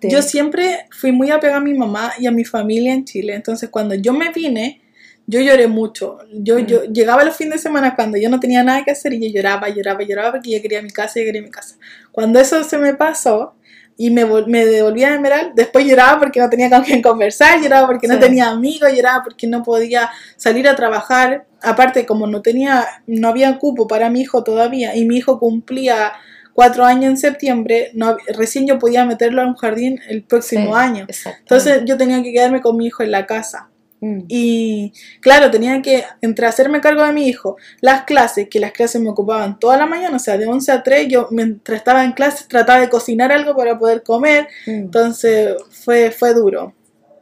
[0.02, 3.70] yo, siempre fui muy apegada a mi mamá y a mi familia en Chile, entonces
[3.70, 4.82] cuando yo me vine,
[5.26, 6.20] yo lloré mucho.
[6.32, 6.94] Yo, yo mm.
[6.94, 9.70] llegaba los fines de semana cuando yo no tenía nada que hacer y yo lloraba,
[9.70, 11.76] lloraba, lloraba porque yo quería mi casa y quería mi casa.
[12.12, 13.56] Cuando eso se me pasó
[13.98, 17.88] y me, me devolví a Emerald, después lloraba porque no tenía con quién conversar, lloraba
[17.88, 21.46] porque no tenía amigos, lloraba porque no podía salir a trabajar.
[21.64, 26.14] Aparte, como no tenía, no había cupo para mi hijo todavía y mi hijo cumplía
[26.54, 31.06] cuatro años en septiembre, no, recién yo podía meterlo a un jardín el próximo año.
[31.40, 33.70] Entonces yo tenía que quedarme con mi hijo en la casa.
[34.00, 34.20] Mm.
[34.28, 39.02] Y claro, tenía que, entre hacerme cargo de mi hijo, las clases, que las clases
[39.02, 42.12] me ocupaban toda la mañana, o sea, de 11 a 3, yo mientras estaba en
[42.12, 44.72] clases trataba de cocinar algo para poder comer, mm.
[44.72, 46.74] entonces fue, fue duro.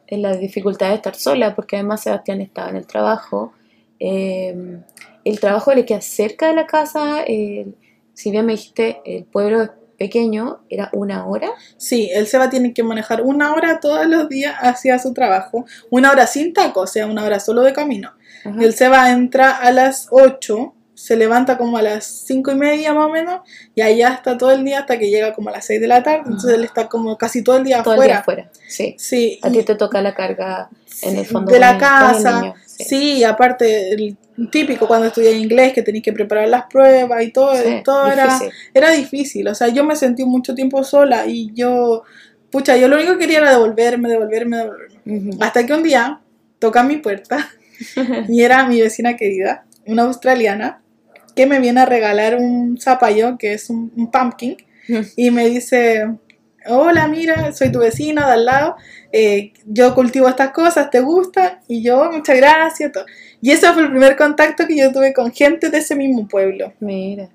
[0.08, 3.54] En la dificultad de estar sola, porque además Sebastián estaba en el trabajo,
[4.00, 4.84] em,
[5.24, 10.62] el trabajo le queda cerca de la casa, si bien me dijiste, el pueblo pequeño
[10.70, 11.50] era una hora.
[11.78, 15.14] Sí, él se va a tener que manejar una hora todos los días hacia su
[15.14, 18.14] trabajo, una hora sin taco, o sea, una hora solo de camino.
[18.60, 22.56] Él se va a entrar a las 8, se levanta como a las 5 y
[22.56, 23.42] media más o menos,
[23.76, 26.02] y allá está todo el día hasta que llega como a las 6 de la
[26.02, 28.04] tarde, entonces él está como casi todo el día todo afuera.
[28.04, 28.96] El día afuera, sí.
[28.98, 29.40] sí.
[29.44, 30.70] A ti te toca la carga
[31.02, 32.54] en el fondo de la casa.
[32.66, 33.24] sí.
[33.24, 34.18] aparte el
[34.52, 37.54] típico cuando estudié inglés que tenéis que preparar las pruebas y todo,
[37.84, 38.40] todo era,
[38.74, 39.48] era difícil.
[39.48, 42.04] O sea, yo me sentí mucho tiempo sola y yo,
[42.50, 45.38] pucha, yo lo único que quería era devolverme, devolverme, devolverme.
[45.40, 46.20] Hasta que un día
[46.60, 47.50] toca mi puerta
[48.28, 50.82] y era mi vecina querida, una australiana,
[51.36, 54.58] que me viene a regalar un zapallo, que es un, un pumpkin,
[55.16, 56.08] y me dice,
[56.68, 58.76] hola, mira, soy tu vecina de al lado,
[59.12, 61.60] eh, yo cultivo estas cosas, ¿te gustan?
[61.68, 62.92] Y yo, muchas gracias.
[63.42, 66.74] Y ese fue el primer contacto que yo tuve con gente de ese mismo pueblo.
[66.80, 67.30] Mira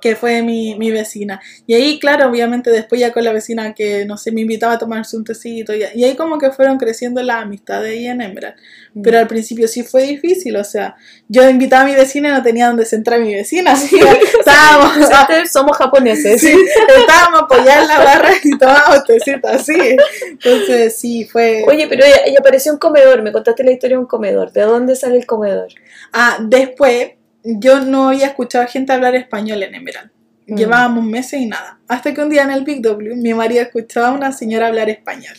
[0.00, 1.40] que fue mi, mi, vecina.
[1.66, 4.78] Y ahí, claro, obviamente después ya con la vecina que, no sé, me invitaba a
[4.78, 5.74] tomarse un tecito.
[5.74, 8.56] Y, y ahí como que fueron creciendo las amistades ahí en Emerald.
[8.94, 9.02] Mm.
[9.02, 10.96] Pero al principio sí fue difícil, o sea,
[11.28, 13.72] yo invitaba a mi vecina y no tenía donde centrar a mi vecina.
[13.76, 13.98] Así
[14.38, 15.50] estábamos...
[15.50, 16.40] somos japoneses.
[16.40, 16.54] Sí,
[16.98, 19.96] estábamos apoyados en la barra y tomábamos tecito así.
[20.30, 21.64] Entonces sí, fue...
[21.66, 24.52] Oye, pero ella apareció un comedor, me contaste la historia de un comedor.
[24.52, 25.68] ¿De dónde sale el comedor?
[26.12, 27.10] Ah, después
[27.46, 30.10] yo no había escuchado a gente hablar español en Emerald.
[30.46, 30.56] Mm.
[30.56, 31.78] Llevábamos meses y nada.
[31.86, 34.90] Hasta que un día en el Big W mi marido escuchó a una señora hablar
[34.90, 35.36] español.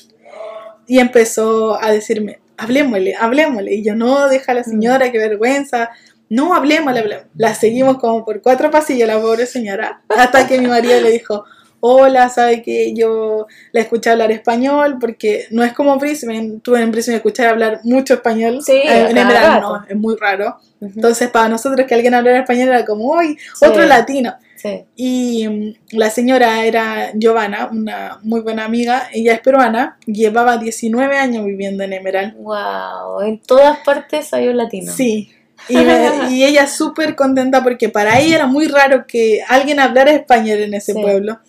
[0.87, 3.75] Y empezó a decirme, hablemosle, hablemosle.
[3.75, 4.69] Y yo, no, deja a la mm.
[4.69, 5.89] señora, qué vergüenza.
[6.29, 7.29] No, hablemosle, hablemosle.
[7.35, 10.01] La seguimos como por cuatro pasillos, la pobre señora.
[10.09, 11.43] Hasta que mi marido le dijo,
[11.79, 16.91] hola, sabe que yo la escuché hablar español, porque no es como Brisbane, tuve en
[16.91, 20.57] Brisbane escuchar hablar mucho español, sí, en general no, es muy raro.
[20.81, 24.35] Entonces para nosotros que alguien hablara español era como, uy, otro latino.
[24.55, 24.85] Sí.
[24.95, 31.15] Y mm, la señora era Giovanna, una muy buena amiga, ella es peruana, llevaba 19
[31.17, 32.35] años viviendo en Emerald.
[32.37, 33.21] ¡Wow!
[33.21, 34.91] En todas partes hay un latino.
[34.91, 35.29] Sí,
[35.69, 40.11] Y, me- y ella súper contenta porque para ella era muy raro que alguien hablara
[40.11, 41.01] español en ese Sí.
[41.01, 41.39] pueblo.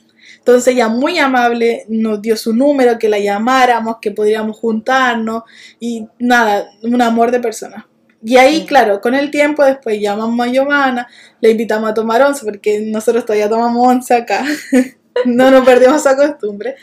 [0.48, 5.42] Entonces ella muy amable nos dio su número, que la llamáramos, que podríamos juntarnos
[5.78, 7.86] y nada, un amor de persona.
[8.24, 11.06] Y ahí, claro, con el tiempo después llamamos a Giovanna,
[11.42, 14.42] le invitamos a tomar once porque nosotros todavía tomamos once acá.
[15.26, 16.76] no nos perdimos esa costumbre.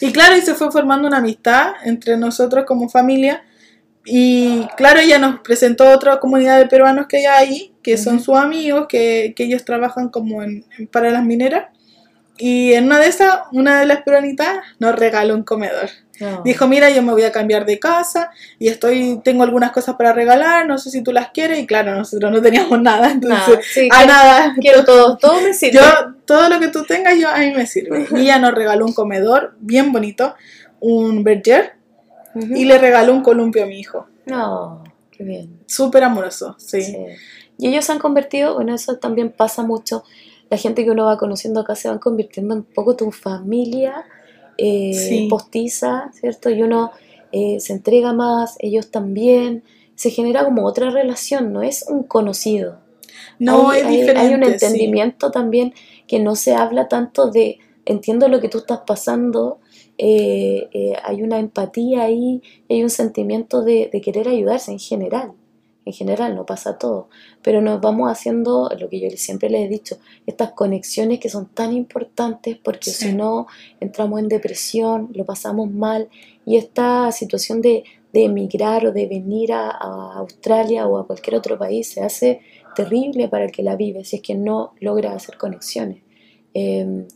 [0.00, 3.44] Y claro, y se fue formando una amistad entre nosotros como familia.
[4.04, 8.36] Y claro, ella nos presentó otra comunidad de peruanos que hay ahí, que son sus
[8.36, 11.66] amigos, que, que ellos trabajan como en, para las mineras.
[12.38, 15.90] Y en una de esas, una de las peruanitas nos regaló un comedor.
[16.20, 16.42] No.
[16.44, 20.12] Dijo, mira, yo me voy a cambiar de casa y estoy, tengo algunas cosas para
[20.12, 21.58] regalar, no sé si tú las quieres.
[21.58, 24.54] Y claro, nosotros no teníamos nada, entonces, Nada, sí, a quiero, nada.
[24.60, 25.78] quiero todo, todo me sirve.
[25.78, 25.82] Yo,
[26.24, 28.06] todo lo que tú tengas, yo a mí me sirve.
[28.12, 30.34] Y ella nos regaló un comedor bien bonito,
[30.80, 31.74] un berger,
[32.34, 34.06] y le regaló un columpio a mi hijo.
[34.24, 35.60] No, qué bien.
[35.66, 36.82] Súper amoroso, sí.
[36.82, 36.96] Sí.
[37.58, 40.04] Y ellos se han convertido, bueno, eso también pasa mucho.
[40.52, 44.04] La gente que uno va conociendo acá se van convirtiendo en un poco tu familia
[44.58, 45.26] eh, Sí.
[45.30, 46.50] postiza, ¿cierto?
[46.50, 46.90] Y uno
[47.32, 49.62] eh, se entrega más, ellos también.
[49.94, 52.80] Se genera como otra relación, no es un conocido.
[53.38, 54.20] No, hay, es diferente.
[54.20, 54.50] hay un sí.
[54.52, 55.72] entendimiento también
[56.06, 59.58] que no se habla tanto de entiendo lo que tú estás pasando,
[59.96, 65.32] eh, eh, hay una empatía ahí, hay un sentimiento de, de querer ayudarse en general.
[65.84, 67.08] En general, no pasa todo,
[67.42, 71.46] pero nos vamos haciendo lo que yo siempre les he dicho, estas conexiones que son
[71.46, 73.08] tan importantes porque Sí.
[73.08, 73.48] si no
[73.80, 76.08] entramos en depresión, lo pasamos mal
[76.46, 81.34] y esta situación de, de emigrar o de venir a, a Australia o a cualquier
[81.36, 82.40] otro país se hace
[82.76, 85.98] terrible para el que la vive si es que no logra hacer conexiones.
[86.54, 87.06] Eh,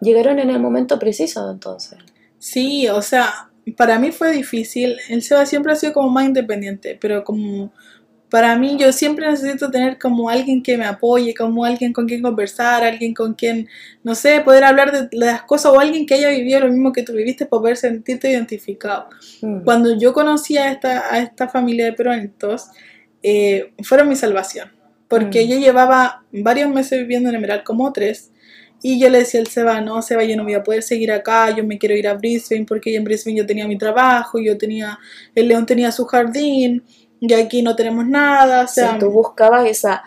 [0.00, 1.98] llegaron en el momento preciso entonces.
[2.38, 4.96] Sí, o sea, para mí fue difícil.
[5.08, 7.72] El Seba siempre ha sido como más independiente, pero como
[8.30, 12.22] para mí yo siempre necesito tener como alguien que me apoye, como alguien con quien
[12.22, 13.68] conversar, alguien con quien,
[14.04, 17.02] no sé, poder hablar de las cosas o alguien que haya vivido lo mismo que
[17.02, 19.08] tú viviste para poder sentirte identificado.
[19.42, 19.62] Mm.
[19.64, 22.68] Cuando yo conocí a esta, a esta familia de peruanitos,
[23.22, 24.70] eh, fueron mi salvación.
[25.08, 25.48] Porque Mm.
[25.48, 28.30] yo llevaba varios meses viviendo en Emerald, como tres,
[28.82, 31.54] y yo le decía al Seba, no, Seba, yo no voy a poder seguir acá,
[31.54, 34.98] yo me quiero ir a Brisbane, porque en Brisbane yo tenía mi trabajo, yo tenía,
[35.34, 36.82] el león tenía su jardín,
[37.20, 40.04] y aquí no tenemos nada, o sea, tú buscabas esa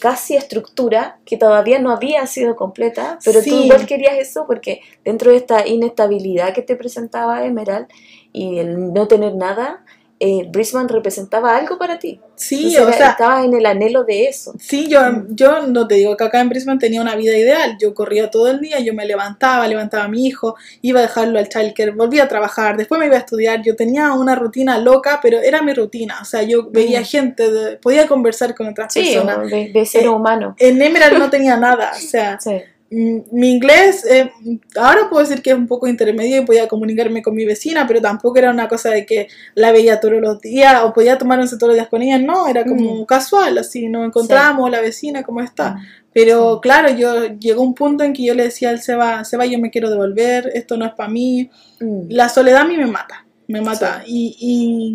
[0.00, 3.64] casi estructura que todavía no había sido completa, pero tú Sí.
[3.64, 7.88] igual querías eso porque dentro de esta inestabilidad que te presentaba Emerald
[8.32, 9.84] y el no tener nada,
[10.20, 12.20] eh, Brisbane representaba algo para ti.
[12.34, 14.52] sí, Entonces o sea, estabas en el anhelo de eso.
[14.58, 17.76] Sí, yo, yo no te digo que acá en Brisbane tenía una vida ideal.
[17.80, 21.38] Yo corría todo el día, yo me levantaba, levantaba a mi hijo, iba a dejarlo
[21.38, 23.62] al childcare, volvía a trabajar, después me iba a estudiar.
[23.62, 26.18] Yo tenía una rutina loca, pero era mi rutina.
[26.20, 27.04] O sea, yo veía Mm.
[27.04, 29.48] gente, de- podía conversar con otras Sí, personas.
[29.50, 30.56] de, de ser Eh, humano.
[30.58, 31.92] En Emerald no tenía nada.
[31.96, 32.56] O sea, Sí.
[32.90, 34.30] Mm, Mi inglés, eh,
[34.76, 38.00] ahora puedo decir que es un poco intermedio y podía comunicarme con mi vecina, pero
[38.00, 41.56] tampoco era una cosa de que la veía todos los días o podía tomar once
[41.58, 45.42] todos los días con ella, no, era como casual, así, nos encontramos, la vecina, ¿cómo
[45.42, 45.76] está?
[46.14, 46.60] Pero Sí.
[46.62, 49.70] claro, yo llegó un punto en que yo le decía al Seba, Seba, yo me
[49.70, 52.04] quiero devolver, esto no es para mí, Mm.
[52.08, 53.26] la soledad a mí me mata.
[53.48, 54.02] Me mata.
[54.06, 54.36] Y,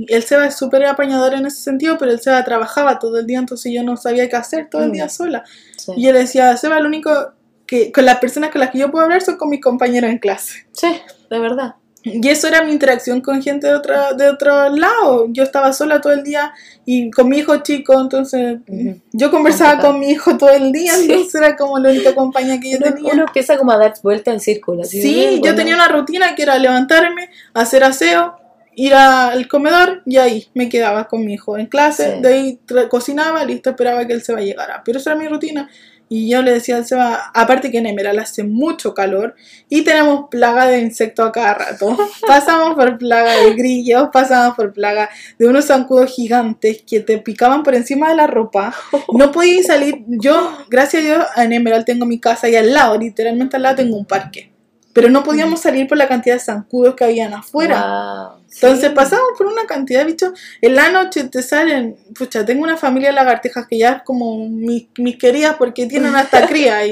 [0.08, 3.26] y el Seba es súper apañador en ese sentido, pero el Seba trabajaba todo el
[3.28, 4.94] día, entonces yo no sabía qué hacer todo el Mm.
[4.94, 5.44] día sola.
[5.78, 5.92] Sí.
[5.96, 7.34] Y yo le decía, Seba, lo único
[7.74, 10.20] que con las personas con las que yo puedo hablar son con mis compañeros en
[10.20, 10.68] clase.
[10.74, 10.96] Sí,
[11.32, 11.74] de verdad.
[12.04, 15.26] Y eso era mi interacción con gente de otro, de otro lado.
[15.30, 16.52] Yo estaba sola todo el día
[16.86, 19.00] y con mi hijo chico, entonces Ujú.
[19.14, 21.06] yo conversaba con mi hijo todo el día, Sí.
[21.10, 23.14] entonces era como la única compañía que yo Uno, tenía.
[23.14, 24.84] uno empieza como a dar vuelta en círculo.
[24.84, 25.56] Sí, bien, yo bueno.
[25.56, 28.36] tenía una rutina que era levantarme, hacer aseo,
[28.76, 32.22] ir al comedor y ahí me quedaba con mi hijo en clase, Sí.
[32.22, 32.60] de ahí
[32.90, 34.82] cocinaba, listo, esperaba que él se va a llegar.
[34.84, 35.70] Pero esa era mi rutina.
[36.10, 39.36] Y yo le decía al Seba, aparte que en Emerald hace mucho calor
[39.68, 41.98] y tenemos plaga de insectos a cada rato.
[42.28, 47.64] Pasamos por plaga de grillos, pasamos por plaga de unos zancudos gigantes que te picaban
[47.64, 48.76] por encima de la ropa.
[49.12, 50.04] No podía salir.
[50.08, 53.78] Yo, gracias a Dios, en Emerald tengo mi casa y al lado, literalmente al lado
[53.78, 54.53] tengo un parque.
[54.94, 57.82] Pero no podíamos salir por la cantidad de zancudos que habían afuera.
[58.36, 58.96] Wow, Entonces sí.
[58.96, 60.32] pasamos por una cantidad de bichos.
[60.62, 64.48] En la noche te salen, pucha, tengo una familia de lagartijas que ya es como
[64.48, 66.86] mis, mis queridas porque tienen hasta cría.
[66.86, 66.92] Y,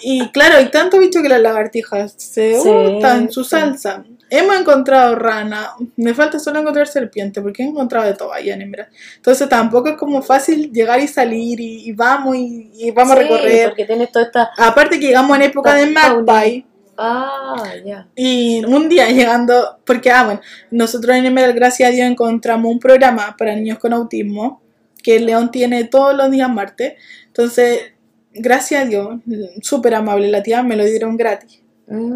[0.00, 3.50] y claro, hay tanto bicho que las lagartijas se Sí, untan su sí.
[3.50, 4.04] salsa.
[4.30, 8.74] Hemos encontrado rana, me falta solo encontrar serpiente porque he encontrado de todo allá en.
[9.16, 13.16] Entonces tampoco es como fácil llegar y salir y, y vamos y, y vamos a
[13.16, 13.68] recorrer.
[13.68, 14.50] Porque tienes toda esta.
[14.56, 15.86] Aparte que llegamos en época de.
[15.86, 16.66] Magpie.
[16.96, 18.08] Ah, ya.
[18.14, 22.78] Y un día llegando, porque, ah, bueno, nosotros en Emerald, gracias a Dios, encontramos un
[22.78, 24.62] programa para niños con autismo
[25.02, 26.94] que el león tiene todos los días martes.
[27.26, 27.80] Entonces,
[28.32, 29.20] gracias a Dios,
[29.62, 31.60] súper amable, la tía me lo dieron gratis.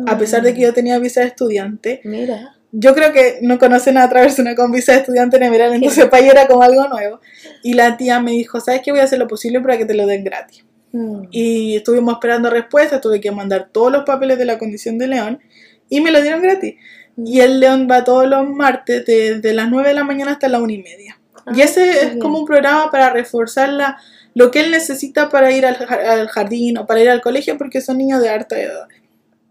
[0.07, 2.01] A pesar de que yo tenía visa de estudiante.
[2.05, 2.55] Mira.
[2.73, 6.07] Yo creo que no conocen a otra persona con visa de estudiante en Emerald, entonces
[6.07, 7.21] para ella era como algo nuevo.
[7.63, 8.91] Y la tía me dijo, ¿sabes qué?
[8.91, 10.65] Voy a hacer lo posible para que te lo den gratis.
[10.93, 11.23] Mm.
[11.31, 15.41] Y estuvimos esperando respuesta, tuve que mandar todos los papeles de la condición de león
[15.89, 16.77] y me lo dieron gratis.
[17.17, 20.61] Y el león va todos los martes desde las 9 de la mañana hasta las
[20.61, 21.19] 1 y media.
[21.55, 22.19] y Ah, ese qué es bien.
[22.21, 23.99] como un programa para reforzar la,
[24.35, 27.59] lo que él necesita para ir al, jar- al jardín o para ir al colegio
[27.59, 28.87] porque son niños de harta edad.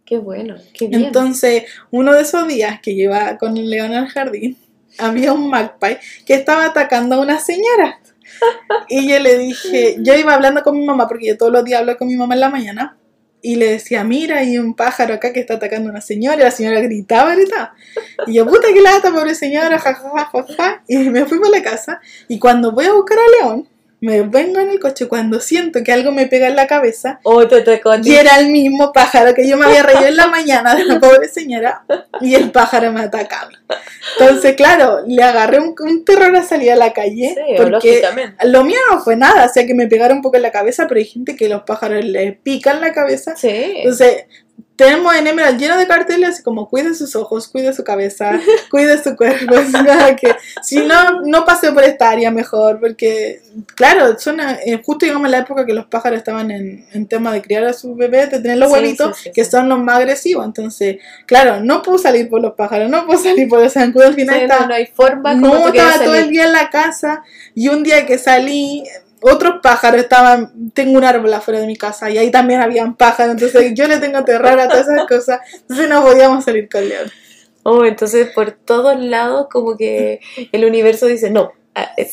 [0.05, 1.03] Qué bueno, qué bien.
[1.05, 4.55] Entonces, uno de esos días que lleva con el león al jardín,
[4.97, 7.99] había un magpie que estaba atacando a una señora.
[8.87, 11.81] Y yo le dije, yo iba hablando con mi mamá, porque yo todos los días
[11.81, 12.97] hablo con mi mamá en la mañana,
[13.41, 16.43] y le decía, mira, hay un pájaro acá que está atacando a una señora, y
[16.43, 17.73] la señora gritaba, gritaba.
[18.25, 20.83] Y yo, puta que lata, pobre señora, jajaja, jajaja.
[20.87, 23.67] Y me fui para la casa, y cuando voy a buscar a León,
[23.99, 27.47] me vengo en el coche, cuando siento que algo me pega en la cabeza, Oh,
[27.47, 27.63] te
[28.03, 30.99] y era el mismo pájaro que yo me había reído en la mañana de la
[30.99, 31.83] pobre señora
[32.21, 33.55] y el pájaro me ataca a mí.
[34.19, 38.03] Entonces, claro, le agarré un, un terror a salir a la calle Sí, porque
[38.43, 40.85] lo mío no fue nada, o sea que me pegaron un poco en la cabeza,
[40.87, 43.35] pero hay gente que los pájaros les pican la cabeza.
[43.35, 43.49] Sí.
[43.49, 44.25] Entonces,
[44.77, 48.39] tenemos en Emerald lleno de carteles así como cuide sus ojos, cuide su cabeza,
[48.71, 49.55] cuide su cuerpo.
[50.21, 53.41] que si no, no paseo por esta área mejor, porque,
[53.75, 57.33] claro, son eh, justo digamos en la época que los pájaros estaban en, en tema
[57.33, 59.79] de criar a sus bebés, de tener los Sí, huevitos, sí, sí, que son los
[59.79, 60.45] más agresivos.
[60.45, 64.13] Entonces, claro, no puedo salir por los pájaros, no puedo salir por los zancudos, al
[64.15, 67.23] final estaba- no, no hay forma como no, estaba todo el día en la casa
[67.55, 68.83] y un día que salí,
[69.31, 73.33] otros pájaros estaban, tengo un árbol afuera de mi casa y ahí también habían pájaros,
[73.33, 77.09] entonces yo le tengo terror a todas esas cosas, entonces no podíamos salir con León.
[77.63, 80.19] Oh, entonces por todos lados como que
[80.51, 81.51] el universo dice, no,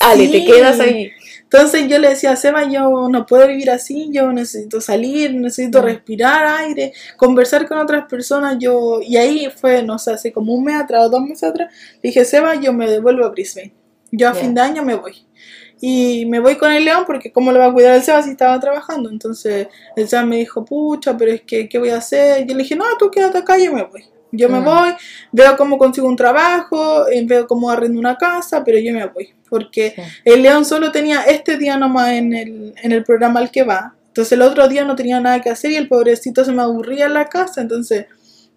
[0.00, 0.44] Ale, te Sí.
[0.44, 1.10] quedas ahí.
[1.44, 5.80] Entonces yo le decía a Seba, yo no puedo vivir así, yo necesito salir, necesito
[5.80, 5.84] Mm.
[5.84, 10.64] respirar aire, conversar con otras personas, yo, y ahí fue, no sé, hace como un
[10.64, 11.72] mes atrás o dos meses atrás,
[12.02, 13.72] dije, Seba, yo me devuelvo a Brisbane,
[14.10, 15.14] yo a fin de año me voy.
[15.86, 18.30] Y me voy con el león porque cómo lo va a cuidar el Seba si
[18.30, 19.10] estaba trabajando.
[19.10, 22.46] Entonces el Seba me dijo, pucha, pero es que, ¿qué voy a hacer?
[22.46, 24.02] Yo le dije, no, tú quédate acá, yo me voy.
[24.32, 24.64] Yo me Mm.
[24.64, 24.90] voy,
[25.30, 29.28] veo cómo consigo un trabajo, eh, veo cómo arrendo una casa, pero yo me voy.
[29.50, 30.02] Porque Sí.
[30.24, 33.94] el león solo tenía este día nomás en el, en el programa al que va.
[34.08, 37.06] Entonces el otro día no tenía nada que hacer y el pobrecito se me aburría
[37.06, 37.60] en la casa.
[37.60, 38.06] Entonces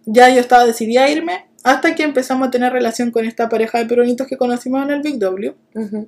[0.06, 3.80] ya yo estaba decidida a irme hasta que empezamos a tener relación con esta pareja
[3.80, 5.54] de peronitos que conocimos en el Big W.
[5.76, 6.08] Ujú.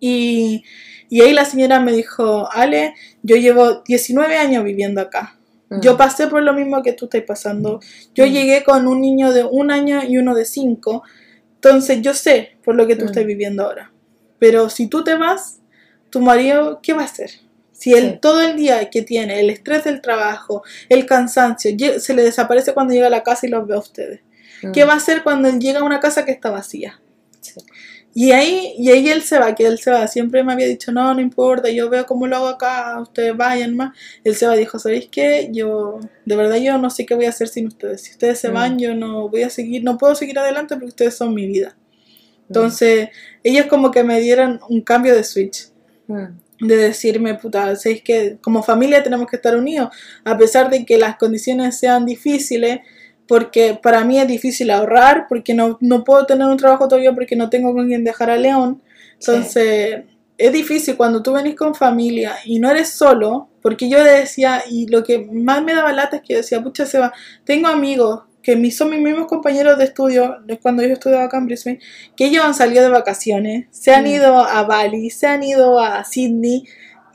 [0.00, 0.64] Y,
[1.08, 5.36] y ahí la señora me dijo, Ale, yo llevo 19 años viviendo acá.
[5.68, 5.80] Mm.
[5.80, 7.80] Yo pasé por lo mismo que tú estás pasando.
[8.14, 8.30] Yo Mm.
[8.30, 11.02] llegué con un niño de un año y uno de cinco.
[11.56, 13.08] Entonces yo sé por lo que tú Mm.
[13.08, 13.90] estás viviendo ahora.
[14.38, 15.58] Pero si tú te vas,
[16.10, 17.30] tu marido, ¿qué va a hacer?
[17.72, 18.18] Si él Sí.
[18.22, 22.94] todo el día que tiene, el estrés del trabajo, el cansancio, se le desaparece cuando
[22.94, 24.20] llega a la casa y los ve a ustedes.
[24.72, 26.98] ¿Qué va a hacer cuando él llega a una casa que está vacía?
[27.40, 27.60] Sí.
[28.18, 30.08] Y ahí, y ahí él se va, que él se va.
[30.08, 33.76] Siempre me había dicho, no, no importa, yo veo cómo lo hago acá, ustedes vayan
[33.76, 33.94] más.
[34.24, 35.50] Él se va dijo, ¿sabéis qué?
[35.52, 38.00] Yo, de verdad, yo no sé qué voy a hacer sin ustedes.
[38.00, 38.54] Si ustedes se Mm.
[38.54, 41.76] van, yo no voy a seguir, no puedo seguir adelante porque ustedes son mi vida.
[42.48, 43.10] Entonces,
[43.42, 45.68] ellos como que me dieron un cambio de switch.
[46.06, 46.24] Mm.
[46.66, 49.90] De decirme, puta, ¿sabéis que como familia tenemos que estar unidos?
[50.24, 52.80] A pesar de que las condiciones sean difíciles,
[53.28, 57.36] porque para mí es difícil ahorrar, porque no, no puedo tener un trabajo todavía porque
[57.36, 58.82] no tengo con quien dejar a León.
[59.18, 60.04] Entonces,
[60.38, 64.86] es difícil cuando tú venís con familia y no eres solo, porque yo decía, y
[64.88, 67.12] lo que más me daba lata es que yo decía, pucha Seba,
[67.44, 71.80] tengo amigos que son mis mismos compañeros de estudio, cuando yo estudiaba acá en Brisbane,
[72.16, 74.06] que ellos han salido de vacaciones, se han Mm.
[74.06, 76.62] ido a Bali, se han ido a Sydney,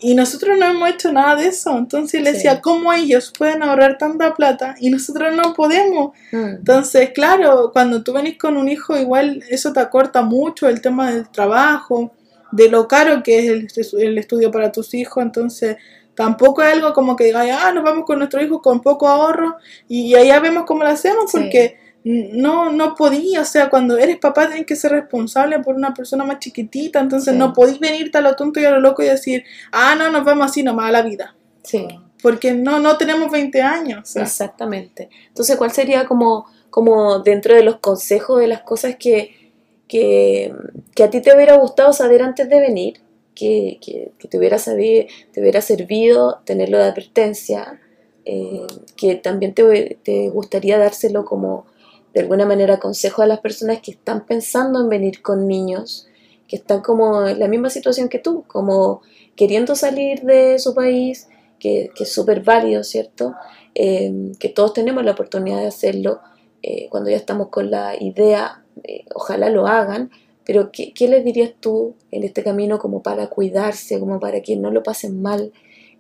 [0.03, 1.77] y nosotros no hemos hecho nada de eso.
[1.77, 2.37] Entonces le Sí.
[2.37, 6.11] decía, ¿cómo ellos pueden ahorrar tanta plata y nosotros no podemos?
[6.31, 6.55] Mm.
[6.57, 11.11] Entonces, claro, cuando tú venís con un hijo, igual eso te acorta mucho el tema
[11.11, 12.11] del trabajo,
[12.51, 15.23] de lo caro que es el, el estudio para tus hijos.
[15.23, 15.77] Entonces,
[16.15, 19.55] tampoco es algo como que digas, ah, nos vamos con nuestro hijo con poco ahorro
[19.87, 24.47] y allá vemos cómo lo hacemos, porque no, no podía, o sea, cuando eres papá
[24.47, 27.39] tienes que ser responsable por una persona más chiquitita, entonces Sí.
[27.39, 30.23] no podís venirte a lo tonto y a lo loco y decir, ah, no, nos
[30.25, 31.87] vamos así nomás a la vida, Sí,
[32.23, 34.01] porque no, no tenemos 20 años.
[34.01, 34.23] o sea.
[34.23, 35.09] exactamente.
[35.27, 39.51] Entonces, ¿cuál sería como, como dentro de los consejos de las cosas que,
[39.87, 40.51] que,
[40.95, 42.99] que a ti te hubiera gustado saber antes de venir?
[43.35, 47.79] Que, que, que te, hubiera sabido, te hubiera servido tenerlo de advertencia,
[48.25, 51.65] eh, que también te, te gustaría dárselo como
[52.13, 56.07] de alguna manera consejo a las personas que están pensando en venir con niños,
[56.47, 59.01] que están como en la misma situación que tú, como
[59.35, 63.35] queriendo salir de su país, que, es súper válido, ¿cierto?
[63.75, 66.19] Eh, que todos tenemos la oportunidad de hacerlo
[66.61, 70.11] eh, cuando ya estamos con la idea, eh, ojalá lo hagan,
[70.43, 74.57] pero ¿qué, ¿qué, les dirías tú en este camino como para cuidarse, como para que
[74.57, 75.53] no lo pasen mal?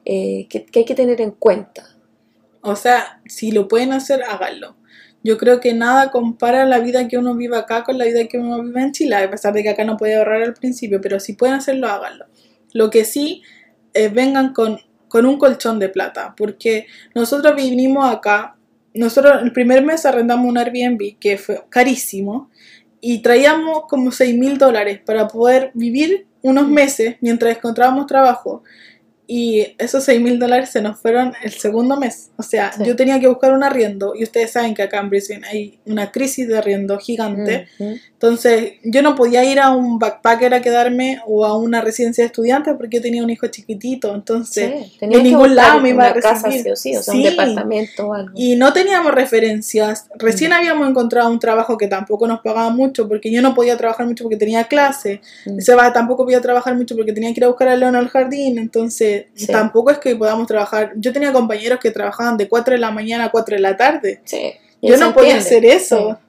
[0.03, 1.95] ¿qué, ¿Qué hay que tener en cuenta?
[2.61, 4.75] O sea, si lo pueden hacer, háganlo.
[5.23, 8.39] Yo creo que nada compara la vida que uno vive acá con la vida que
[8.39, 11.19] uno vive en Chile, a pesar de que acá no puede ahorrar al principio, pero
[11.19, 12.25] si pueden hacerlo, háganlo.
[12.73, 13.43] Lo que sí,
[13.93, 18.55] eh, vengan con, con un colchón de plata, porque nosotros vinimos acá,
[18.93, 22.49] nosotros el primer mes arrendamos un Airbnb que fue carísimo
[22.99, 28.63] y traíamos como 6 mil dólares para poder vivir unos meses mientras encontrábamos trabajo
[29.33, 32.31] y esos 6 mil dólares se nos fueron el segundo mes.
[32.35, 32.83] O sea, sí.
[32.85, 36.11] yo tenía que buscar un arriendo y ustedes saben que acá en Brisbane hay una
[36.11, 37.65] crisis de arriendo gigante.
[37.79, 38.01] Mm -hmm.
[38.21, 42.27] Entonces, yo no podía ir a un backpacker a quedarme o a una residencia de
[42.27, 44.13] estudiantes porque yo tenía un hijo chiquitito.
[44.13, 46.65] Entonces, sí, en ningún lado me iba a recibir.
[46.65, 47.17] Casa, sí o sea, sí.
[47.17, 48.31] un departamento o algo.
[48.35, 50.05] Y no teníamos referencias.
[50.19, 50.53] Recién mm.
[50.53, 54.23] habíamos encontrado un trabajo que tampoco nos pagaba mucho porque yo no podía trabajar mucho
[54.23, 55.21] porque tenía clase.
[55.47, 55.59] Mm.
[55.59, 58.59] Seba tampoco podía trabajar mucho porque tenía que ir a buscar a León al jardín.
[58.59, 59.25] Entonces.
[59.47, 60.91] Tampoco es que podamos trabajar.
[60.95, 64.21] Yo tenía compañeros que trabajaban de 4 de la mañana a 4 de la tarde.
[64.25, 64.53] Sí.
[64.79, 66.19] Yo no podía hacer eso.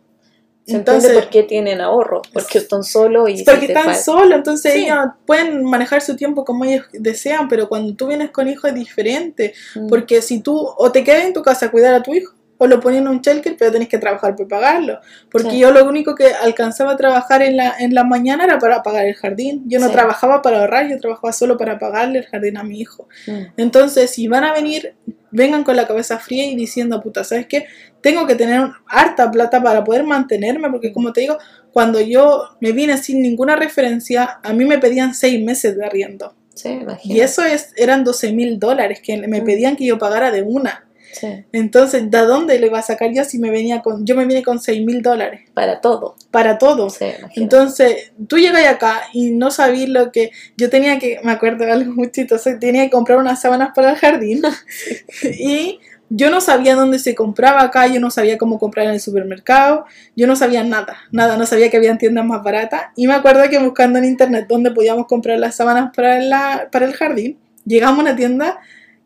[0.67, 4.85] Entonces, por qué tienen ahorro, porque están solos y porque están solos, entonces sí.
[4.85, 8.77] ellos pueden manejar su tiempo como ellos desean, pero cuando tú vienes con hijos es
[8.77, 9.89] diferente, mm.
[9.89, 12.69] porque si tú o te quedas en tu casa a cuidar a tu hijo o
[12.69, 15.01] lo ponen en un shelter, pero tenés que trabajar para pagarlo.
[15.33, 15.59] Porque sí.
[15.59, 19.05] yo lo único que alcanzaba a trabajar en la, en la mañana era para pagar
[19.05, 19.65] el jardín.
[19.67, 19.93] Yo no sí.
[19.93, 23.09] trabajaba para ahorrar, yo trabajaba solo para pagarle el jardín a mi hijo.
[23.27, 23.47] Mm.
[23.57, 24.95] Entonces, si van a venir,
[25.33, 27.67] vengan con la cabeza fría y diciendo, puta, ¿sabes qué?
[28.01, 31.39] Tengo que tener harta plata para poder mantenerme, porque como te digo,
[31.73, 36.33] cuando yo me vine sin ninguna referencia, a mí me pedían seis meses de arriendo.
[36.55, 39.45] Sí, y eso es, eran 12 mil dólares que me mm.
[39.45, 40.87] pedían que yo pagara de una.
[41.13, 41.45] Sí.
[41.53, 44.43] Entonces, ¿de dónde le iba a sacar yo si me venía con, yo me vine
[44.43, 45.43] con 6 mil dólares?
[45.55, 46.17] Para todo.
[46.31, 46.91] Para todo.
[46.91, 47.07] Sí,
[47.37, 51.73] Entonces, tú llegas acá y no sabías lo que, yo tenía que, me acuerdo de
[51.73, 54.43] algo muy chistoso, tenía que comprar unas sábanas para el jardín
[55.39, 55.79] y
[56.15, 59.87] yo no sabía dónde se compraba acá, yo no sabía cómo comprar en el supermercado,
[60.15, 63.49] yo no sabía nada, nada, no sabía que había tiendas más baratas y me acuerdo
[63.49, 68.01] que buscando en internet dónde podíamos comprar las sábanas para, la, para el jardín, llegamos
[68.01, 68.61] a una tienda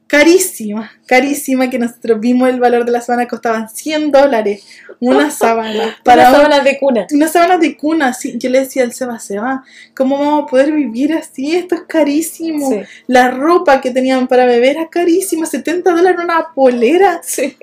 [0.07, 4.65] carísima, carísima, que nosotros vimos el valor de las sábanas, costaban 100 dólares
[5.01, 5.97] una sábana.
[6.05, 7.07] Para sábanas de cuna.
[7.13, 8.35] Unas sábanas de cuna, sí.
[8.39, 11.57] Yo le decía al Seba, Seba, ¿cómo vamos a poder vivir así?
[11.57, 12.71] Esto es carísimo.
[12.71, 12.81] Sí.
[13.07, 17.21] La ropa que tenían para beber era carísima, 70 dólares una polera.
[17.23, 17.57] Sí.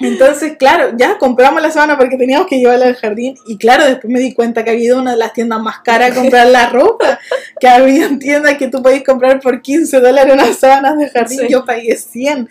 [0.00, 4.12] Entonces, claro, ya compramos la sábana porque teníamos que llevarla al jardín y claro, después
[4.12, 6.46] me di cuenta que había ido a una de las tiendas más caras a comprar
[6.46, 7.18] la ropa,
[7.58, 11.46] que había tiendas que tú podías comprar por 15 dólares unas sábanas de jardín, sí.
[11.48, 12.48] yo pagué 100.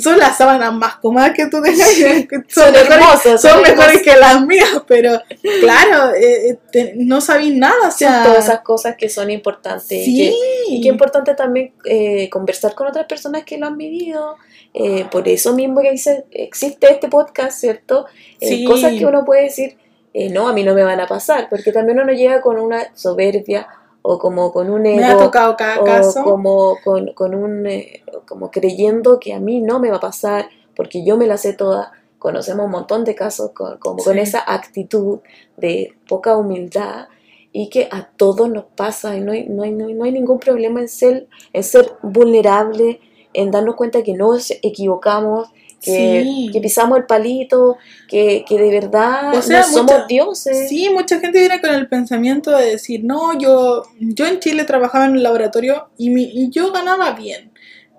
[0.00, 4.02] Son las sábanas más cómodas que tú tengas, son, son, mejores, hermosas, son, son mejores
[4.02, 5.20] que las mías, pero
[5.60, 7.88] claro, eh, te, no sabí nada.
[7.88, 10.04] O sea, son todas esas cosas que son importantes.
[10.04, 10.12] Sí.
[10.12, 10.34] Y, que,
[10.68, 14.36] y que es importante también eh, conversar con otras personas que lo han vivido.
[14.74, 18.06] Eh, por eso mismo que dice, existe este podcast, ¿cierto?
[18.40, 18.64] Eh, sí.
[18.64, 19.78] Cosas que uno puede decir,
[20.12, 22.94] eh, no, a mí no me van a pasar, porque también uno llega con una
[22.94, 23.68] soberbia
[24.02, 24.98] o como con un ego.
[24.98, 26.22] Me ha tocado cada o caso.
[26.22, 30.48] Como, con, con un, eh, como creyendo que a mí no me va a pasar,
[30.76, 31.92] porque yo me la sé toda.
[32.18, 34.04] Conocemos un montón de casos con, como sí.
[34.04, 35.20] con esa actitud
[35.56, 37.08] de poca humildad
[37.52, 40.12] y que a todos nos pasa y no hay, no hay, no hay, no hay
[40.12, 43.00] ningún problema en ser, en ser vulnerable
[43.34, 45.48] en darnos cuenta que nos equivocamos,
[45.80, 46.50] que, sí.
[46.52, 47.76] que pisamos el palito,
[48.08, 50.68] que, que de verdad o sea, no mucha, somos dioses.
[50.68, 55.04] Sí, mucha gente viene con el pensamiento de decir, no, yo, yo en Chile trabajaba
[55.04, 57.50] en un laboratorio y, mi, y yo ganaba bien.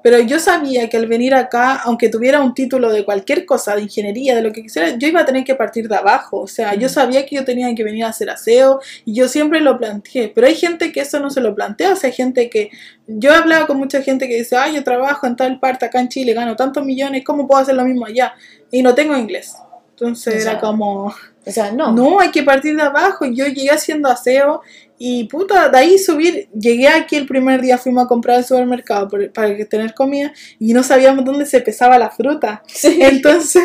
[0.05, 3.81] Pero yo sabía que al venir acá, aunque tuviera un título de cualquier cosa, de
[3.81, 6.41] ingeniería, de lo que quisiera, yo iba a tener que partir de abajo.
[6.41, 9.61] O sea, yo sabía que yo tenía que venir a hacer aseo y yo siempre
[9.61, 10.27] lo planteé.
[10.29, 11.93] Pero hay gente que eso no se lo plantea.
[11.93, 12.69] O sea, hay gente que...
[13.07, 15.99] Yo he hablado con mucha gente que dice, ay, yo trabajo en tal parte acá
[15.99, 18.35] en Chile, gano tantos millones, ¿cómo puedo hacer lo mismo allá?
[18.69, 19.55] Y no tengo inglés.
[19.89, 21.15] Entonces o sea, era como...
[21.47, 21.91] O sea, no.
[21.91, 23.25] No, hay que partir de abajo.
[23.25, 24.61] Yo llegué haciendo aseo
[24.97, 29.07] y puta, de ahí subir, llegué aquí el primer día, fuimos a comprar al supermercado
[29.07, 32.63] por, para tener comida y no sabíamos dónde se pesaba la fruta.
[32.67, 32.97] Sí.
[33.01, 33.63] Entonces,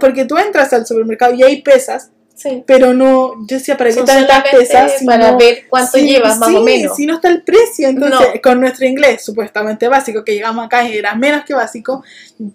[0.00, 2.62] porque tú entras al supermercado y hay pesas Sí.
[2.66, 4.92] Pero no, yo decía, ¿para qué Son están las solamente pesas?
[5.06, 6.94] para ver cuánto si- llevas, más sí, o menos.
[6.94, 8.40] Si no está el precio, entonces No.
[8.42, 12.04] con nuestro inglés supuestamente básico, que llegamos acá y era menos que básico,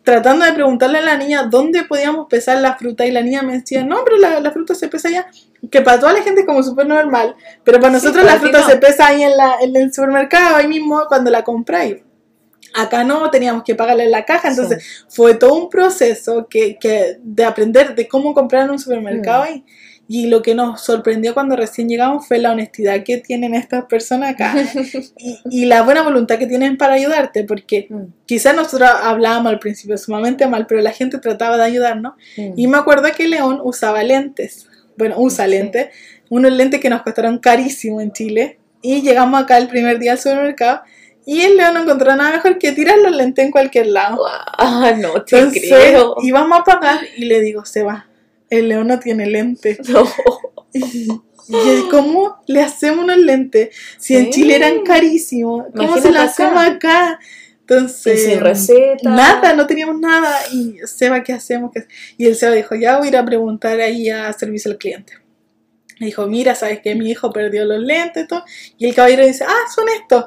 [0.03, 3.53] tratando de preguntarle a la niña dónde podíamos pesar la fruta y la niña me
[3.57, 5.25] decía, no, pero la, la fruta se pesa allá,
[5.69, 8.39] que para toda la gente es como súper normal, pero para Sí, nosotros para la
[8.41, 8.67] fruta no.
[8.67, 11.97] se pesa ahí en, la, en el supermercado, ahí mismo cuando la compráis.
[12.73, 17.43] Acá no, teníamos que pagarle la caja, entonces fue todo un proceso que, que de
[17.43, 19.55] aprender de cómo comprar en un supermercado Mm.
[20.07, 23.85] y, y lo que nos sorprendió cuando recién llegamos fue la honestidad que tienen estas
[23.85, 24.53] personas acá
[25.17, 29.59] y, y la buena voluntad que tienen para ayudarte, porque Mm, quizás nosotros hablábamos al
[29.59, 32.13] principio sumamente mal, pero la gente trataba de ayudarnos.
[32.37, 32.53] mm.
[32.55, 34.67] Y me acuerdo que León usaba lentes,
[35.01, 35.51] bueno, usa Sí.
[35.51, 35.87] lentes,
[36.29, 38.57] unos lentes que nos costaron carísimo en Chile.
[38.81, 40.81] Y llegamos acá el primer día al supermercado
[41.25, 44.23] y el León no encontró nada mejor que tirar los lentes en cualquier lado.
[44.57, 46.15] Ah, no te Entonces, creo.
[46.23, 48.07] íbamos a pagar y le digo, Seba,
[48.49, 49.77] el León no tiene lentes.
[49.89, 50.05] No.
[51.49, 53.75] Y ¿cómo le hacemos unos lentes?
[53.97, 54.29] Si en.
[54.29, 56.23] Chile eran carísimos, ¿cómo Imagínate se acá.
[56.23, 57.19] hacemos acá?
[57.19, 59.09] Y Entonces, sin receta.
[59.09, 60.35] nada, no teníamos nada.
[60.51, 61.71] Y Seba, ¿qué hacemos?
[61.73, 61.85] ¿Qué-
[62.17, 65.13] Y el Seba dijo, ya voy a ir a preguntar ahí a servicio al cliente.
[65.99, 68.43] Me dijo, mira, ¿sabes que Mi hijo perdió los lentes y todo.
[68.77, 70.25] Y el caballero dice, ah, son estos.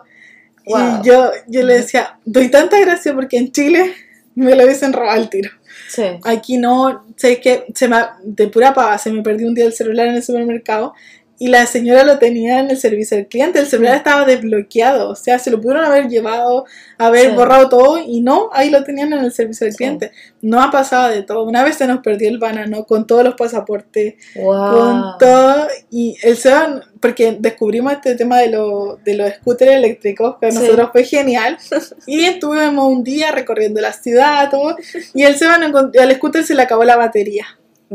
[0.66, 0.78] Wow.
[1.02, 3.92] Y yo, yo le decía, doy tanta gracia porque en Chile
[4.34, 5.50] me lo hubiesen robado al tiro.
[5.88, 6.04] Sí.
[6.24, 9.72] Aquí no, sé que se me, de pura pava se me perdió un día el
[9.72, 10.94] celular en el supermercado
[11.38, 13.58] y la señora lo tenía en el servicio al cliente.
[13.58, 13.96] El celular Mm.
[13.98, 16.64] estaba desbloqueado, o sea, se lo pudieron haber llevado,
[16.96, 17.36] haber Sí.
[17.36, 19.78] borrado todo y no, ahí lo tenían en el servicio al Sí.
[19.78, 20.12] cliente.
[20.42, 21.42] No ha pasado de todo.
[21.44, 24.70] Una vez se nos perdió el banano con todos los pasaportes, Wow.
[24.78, 30.36] con todo y el Seba, porque descubrimos este tema de, lo- de los scooters eléctricos,
[30.40, 31.58] que a nosotros fue genial.
[32.06, 34.76] Y estuvimos un día recorriendo la ciudad, todo,
[35.14, 37.44] y el Seba al scooter se le acabó la batería.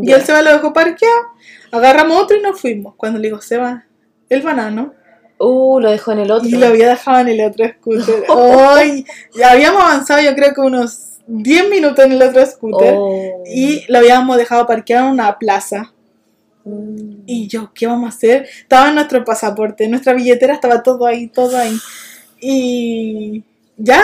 [0.02, 1.16] Y el Seba lo dejó parqueado,
[1.72, 2.96] agarramos otro y nos fuimos.
[2.96, 3.86] Cuando le digo, Seba,
[4.30, 4.94] el banano,
[5.42, 6.50] Uh, lo dejó en el otro.
[6.50, 8.26] y lo había dejado en el otro scooter.
[8.30, 9.06] ¡Ay!
[9.34, 12.94] Ya habíamos avanzado yo creo que unos 10 minutos en el otro scooter.
[12.98, 13.44] Oh.
[13.46, 15.94] Y lo habíamos dejado parqueado en una plaza.
[16.66, 17.22] Mm.
[17.26, 18.48] Y yo, ¿qué vamos a hacer?
[18.62, 21.78] Estaba en nuestro pasaporte, nuestra billetera estaba todo ahí, todo ahí.
[22.42, 23.44] Y
[23.82, 24.04] ya,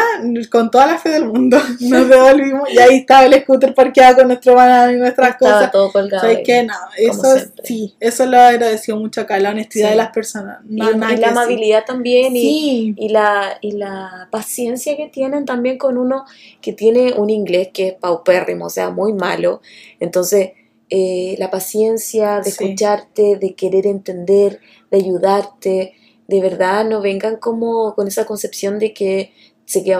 [0.49, 4.27] con toda la fe del mundo, nos devolvimos y ahí estaba el scooter parqueado con
[4.27, 5.71] nuestro banano y nuestras Estaba cosas.
[5.71, 6.21] todo colgado.
[6.21, 6.43] ¿Sabes ahí.
[6.43, 6.63] qué?
[6.63, 7.23] No, eso
[7.63, 9.91] sí, eso lo he agradecido mucho acá, la honestidad Sí.
[9.91, 10.59] de las personas.
[10.69, 14.95] Y, No, y nada que la amabilidad también y, Sí, y la, y la paciencia
[14.95, 16.23] que tienen también con uno
[16.61, 19.61] que tiene un inglés que es paupérrimo, o sea, muy malo.
[19.99, 20.51] Entonces,
[20.89, 25.93] eh, la paciencia de escucharte, de querer entender, de ayudarte,
[26.27, 29.31] de verdad no vengan como con esa concepción de que que-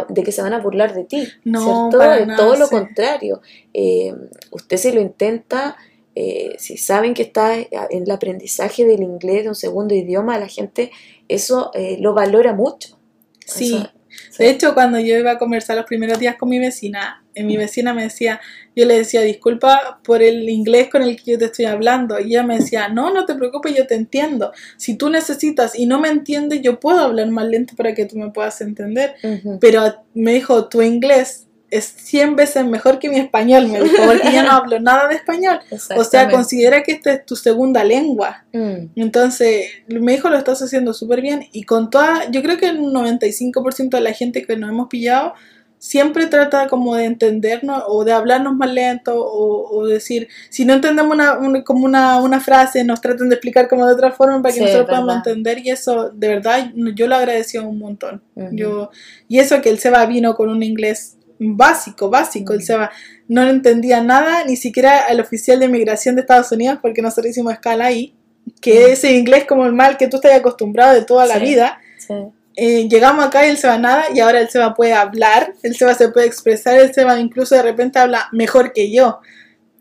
[0.09, 1.97] de que se van a burlar de ti, No, ¿cierto?
[1.97, 2.72] para De nada, todo lo sí.
[2.76, 3.41] contrario.
[3.74, 4.13] Eh,
[4.51, 5.76] usted se lo intenta,
[6.16, 10.47] eh, si saben que está en el aprendizaje del inglés de un segundo idioma, la
[10.47, 10.91] gente
[11.28, 12.97] eso eh, lo valora mucho.
[13.45, 13.76] sí.
[13.76, 13.91] Eso-
[14.38, 17.94] De hecho, cuando yo iba a conversar los primeros días con mi vecina, mi vecina
[17.94, 18.40] me decía,
[18.76, 22.20] yo le decía, disculpa por el inglés con el que yo te estoy hablando.
[22.20, 24.52] Y ella me decía, no, no te preocupes, yo te entiendo.
[24.78, 28.18] Si tú necesitas y no me entiendes, yo puedo hablar más lento para que tú
[28.18, 29.16] me puedas entender.
[29.60, 34.32] Pero me dijo, tu inglés es 100 veces mejor que mi español, me dijo, porque
[34.32, 35.60] yo no hablo nada de español.
[35.98, 38.46] O sea, considera que esta es tu segunda lengua.
[38.54, 41.48] Mm, Entonces, me dijo, lo estás haciendo súper bien.
[41.52, 45.34] Y con toda, yo creo que el 95% de la gente que nos hemos pillado
[45.78, 50.73] siempre trata como de entendernos o de hablarnos más lento o, o decir, si no
[50.73, 54.41] entendemos una, una- como una, una frase, nos tratan de explicar como de otra forma
[54.41, 55.59] para que Sí, nosotros podamos entender.
[55.59, 58.21] Y eso, de verdad, yo lo agradeció un montón.
[58.51, 58.89] Yo,
[59.28, 62.53] y eso que el Seba vino con un inglés básico, básico.
[62.53, 62.63] El Mm.
[62.63, 62.91] Seba
[63.28, 67.53] no entendía nada, ni siquiera el oficial de inmigración de Estados Unidos, porque nosotros hicimos
[67.53, 68.15] escala ahí,
[68.61, 68.91] que Mm.
[68.91, 71.80] ese inglés como el mal que tú estás acostumbrado de toda la vida.
[71.97, 72.13] Sí.
[72.56, 75.93] Eh, llegamos acá y el Seba nada, y ahora el Seba puede hablar, el Seba
[75.93, 79.20] se puede expresar, el Seba incluso de repente habla mejor que yo.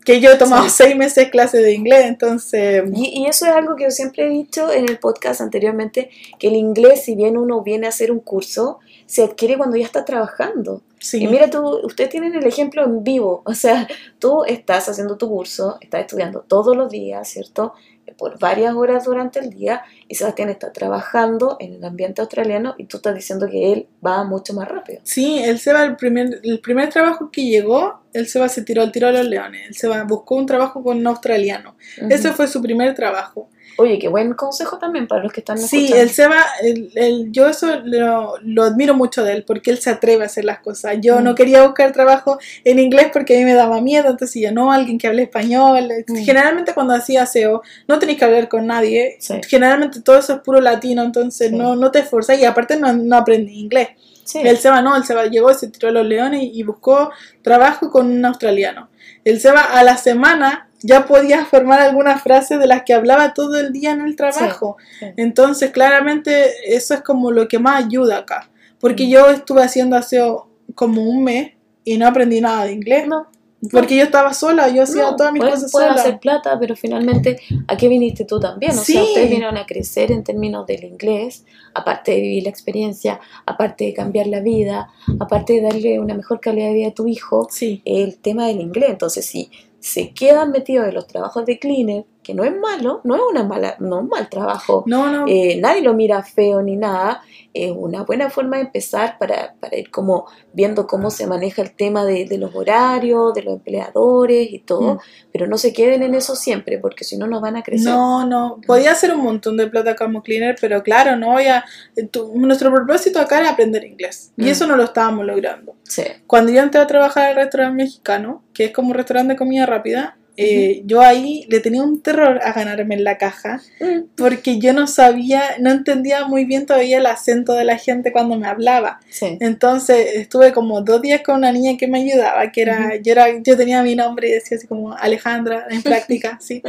[0.03, 0.75] Que yo he tomado Sí.
[0.83, 2.83] seis meses clase de inglés, entonces.
[2.93, 6.49] Y, y eso es algo que yo siempre he dicho en el podcast anteriormente, que
[6.49, 10.05] el inglés, si bien uno viene a hacer un curso, se adquiere cuando ya está
[10.05, 10.81] trabajando.
[10.99, 13.87] Sí, Y mira, tú, ustedes tienen el ejemplo en vivo, o sea,
[14.19, 17.73] tú estás haciendo tu curso, estás estudiando todos los días, ¿cierto?
[18.17, 22.85] Por varias horas durante el día, y Sebastián está trabajando en el ambiente australiano y
[22.85, 25.01] tú estás diciendo que él va mucho más rápido.
[25.03, 28.91] Sí, el Seba, el primer, el primer trabajo que llegó, el Seba se tiró al
[28.91, 29.67] tiro a los leones.
[29.67, 31.75] El Seba buscó un trabajo con un australiano.
[32.09, 33.49] Ese fue su primer trabajo.
[33.77, 36.01] Oye, qué buen consejo también para los que están Sí, escuchando.
[36.03, 39.89] el Seba, el, el- yo eso lo, lo admiro mucho de él, porque él se
[39.89, 40.95] atreve a hacer las cosas.
[41.01, 41.23] Yo Mm.
[41.23, 44.71] no quería buscar trabajo en inglés porque a mí me daba miedo, entonces yo no,
[44.71, 45.89] alguien que hable español.
[46.07, 46.15] Mm.
[46.23, 49.35] Generalmente cuando hacía SEO no tenéis que hablar con nadie, Sí.
[49.47, 51.55] generalmente todo eso es puro latino, entonces Sí.
[51.55, 53.89] no, no te esforzas y aparte no, no aprendí inglés.
[54.23, 54.39] Sí.
[54.43, 57.11] El Seba no, el Seba llegó, se tiró a los leones y buscó
[57.43, 58.89] trabajo con un australiano.
[59.23, 63.55] El Seba a la semana ya podía formar algunas frases de las que hablaba todo
[63.59, 64.77] el día en el trabajo.
[64.99, 65.05] sí.
[65.17, 68.49] Entonces, claramente, eso es como lo que más ayuda acá.
[68.79, 69.09] Porque Mm.
[69.09, 73.07] yo estuve haciendo aseo como un mes y no aprendí nada de inglés.
[73.07, 73.27] No,
[73.71, 76.01] Porque yo estaba sola, yo hacía no, todas mis puedes, cosas puedes sola.
[76.01, 78.73] hacer plata, pero finalmente, ¿a qué viniste tú también?
[78.77, 78.93] O Sí.
[78.93, 83.85] sea, ustedes vinieron a crecer en términos del inglés, aparte de vivir la experiencia, aparte
[83.85, 87.47] de cambiar la vida, aparte de darle una mejor calidad de vida a tu hijo,
[87.49, 87.81] Sí.
[87.85, 88.89] el tema del inglés.
[88.91, 89.49] Entonces, si
[89.85, 93.43] se quedan metidos en los trabajos de cleaner, que no es malo, no es una
[93.43, 95.25] mala, no es un mal trabajo, No, no.
[95.27, 97.21] eh, nadie lo mira feo ni nada,
[97.55, 101.71] es una buena forma de empezar para, para ir como viendo cómo se maneja el
[101.75, 104.99] tema de, de los horarios, de los empleadores y todo, Mm.
[105.31, 107.91] pero no se queden en eso siempre, porque si no, no van a crecer.
[107.93, 111.63] No, no, podía hacer un montón de plata como cleaner, pero claro, no voy a...
[112.11, 114.47] tu- nuestro propósito acá era aprender inglés y Mm.
[114.47, 115.75] eso no lo estábamos logrando.
[115.83, 116.03] Sí.
[116.27, 119.65] Cuando yo entré a trabajar al restaurante mexicano, que es como un restaurante de comida
[119.65, 124.59] rápida, eh, yo ahí le tenía un terror a ganarme en la caja Mm, porque
[124.59, 128.47] yo no sabía, no entendía muy bien todavía el acento de la gente cuando me
[128.47, 128.99] hablaba.
[129.09, 129.37] sí.
[129.39, 133.27] Entonces estuve como dos días con una niña que me ayudaba, que era, yo era,
[133.41, 136.61] yo tenía mi nombre y decía así como Alejandra en práctica, sí.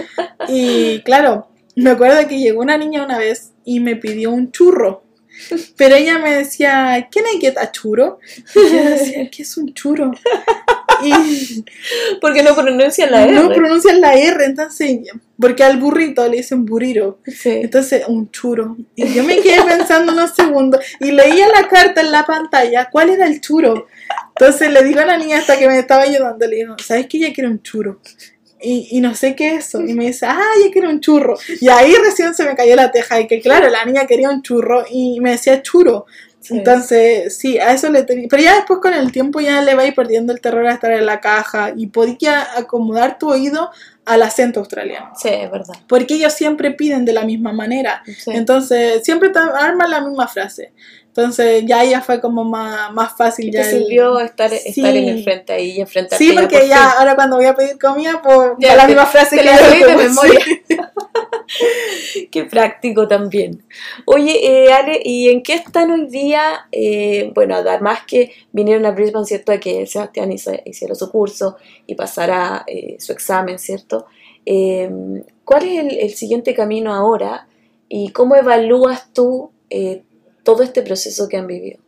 [0.49, 5.03] Y claro, me acuerdo que llegó una niña una vez y me pidió un churro.
[5.77, 8.19] Pero ella me decía, ¿can I get a churro?
[8.55, 10.13] Y yo decía, ¿qué es un churro?
[11.03, 11.65] Y
[12.21, 13.33] Porque no pronuncian la R.
[13.33, 15.01] no pronuncian la R, entonces,
[15.39, 17.21] porque al burrito le dicen burrito.
[17.27, 17.51] Sí.
[17.63, 18.77] Entonces, un churo.
[18.95, 23.11] Y yo me quedé pensando unos segundos y leía la carta en la pantalla, ¿cuál
[23.11, 23.87] era el churo?
[24.39, 27.17] Entonces le digo a la niña hasta que me estaba ayudando, le digo, ¿sabes que
[27.17, 28.01] ella quiere un churo?
[28.61, 29.83] Y, y no sé qué es eso.
[29.83, 31.39] Y me dice, ah, ella quiere un churro.
[31.61, 34.43] Y ahí recién se me cayó la teja de que, claro, la niña quería un
[34.43, 36.07] churro y me decía churo.
[36.49, 36.59] Sí.
[36.59, 38.29] Entonces, sí, a eso le tenía.
[38.31, 40.73] Pero ya después con el tiempo ya le va a ir perdiendo el terror a
[40.75, 43.71] estar en la caja y podía acomodar tu oído
[44.05, 45.11] al acento australiano.
[45.21, 45.75] Sí, es verdad.
[45.89, 48.03] Porque ellos siempre piden de la misma manera.
[48.07, 48.31] Sí.
[48.33, 50.73] Entonces, siempre arman la misma frase.
[51.09, 53.47] Entonces, ya ya fue como más, más fácil.
[53.49, 54.61] ¿Y Ya te el- sirvió estar, Sí.
[54.67, 56.91] estar en el frente ahí y enfrentarte Sí, porque por ya fin?
[56.99, 59.57] ahora cuando voy a pedir comida, pues Ya, la te- misma frase te que la
[59.59, 60.41] sabí de tengo, memoria.
[62.31, 63.63] Qué práctico también.
[64.05, 66.67] Oye, eh, Ale, ¿y en qué están hoy día?
[66.73, 69.53] Eh, bueno, además que vinieron a Brisbane, ¿cierto?
[69.53, 74.07] A que Sebastián hizo, hiciera su curso y pasara eh, su examen, ¿cierto?
[74.45, 74.91] Eh,
[75.45, 77.49] ¿Cuál es el, el siguiente camino ahora
[77.89, 79.51] y cómo evalúas tú
[80.43, 81.81] todo este proceso que han vivido?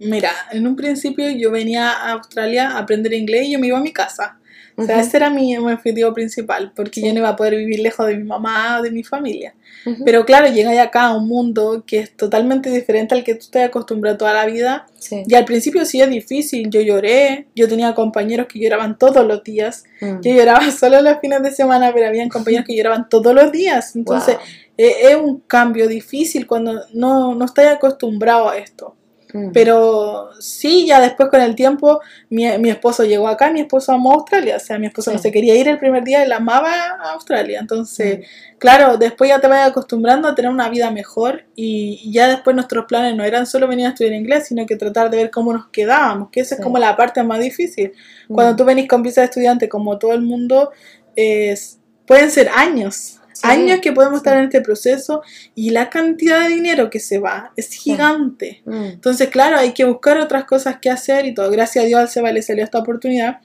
[0.00, 3.78] Mira, en un principio yo venía a Australia a aprender inglés y yo me iba
[3.78, 4.38] a mi casa.
[4.78, 7.56] O sea, Ujú, ese era mi, mi objetivo principal, porque yo no iba a poder
[7.56, 9.52] vivir lejos de mi mamá o de mi familia.
[9.84, 10.04] ujú.
[10.04, 13.64] Pero claro, llegáis acá a un mundo que es totalmente diferente al que tú estás
[13.64, 14.86] acostumbrado toda la vida.
[14.96, 15.24] Sí.
[15.26, 19.42] Y al principio sí es difícil, yo lloré, yo tenía compañeros que lloraban todos los
[19.42, 19.82] días.
[20.00, 20.20] Mm.
[20.22, 23.96] Yo lloraba solo los fines de semana, pero habían compañeros que lloraban todos los días.
[23.96, 24.44] Entonces Wow.
[24.78, 28.94] eh, es un cambio difícil cuando no, no estás acostumbrado a esto.
[29.34, 29.50] Mm.
[29.52, 32.00] Pero sí, ya después con el tiempo,
[32.30, 34.56] mi, mi esposo llegó acá, mi esposo amó Australia.
[34.56, 35.16] O sea, mi esposo Sí.
[35.16, 37.60] no se quería ir el primer día, él amaba a Australia.
[37.60, 38.58] Entonces, Mm.
[38.58, 42.56] claro, después ya te vas acostumbrando a tener una vida mejor y, y ya después
[42.56, 45.52] nuestros planes no eran solo venir a estudiar inglés, sino que tratar de ver cómo
[45.52, 46.60] nos quedábamos, que esa Sí.
[46.60, 47.92] es como la parte más difícil.
[48.28, 48.56] Cuando Mm.
[48.56, 50.70] tú venís con visa de estudiante, como todo el mundo,
[51.16, 53.17] es, pueden ser años.
[53.40, 53.46] Sí.
[53.46, 55.22] Años que podemos estar en este proceso
[55.54, 58.62] y la cantidad de dinero que se va es gigante.
[58.64, 58.84] Mm.
[58.94, 61.48] Entonces, claro, hay que buscar otras cosas que hacer y todo.
[61.48, 63.38] Gracias a Dios al Seba le salió esta oportunidad.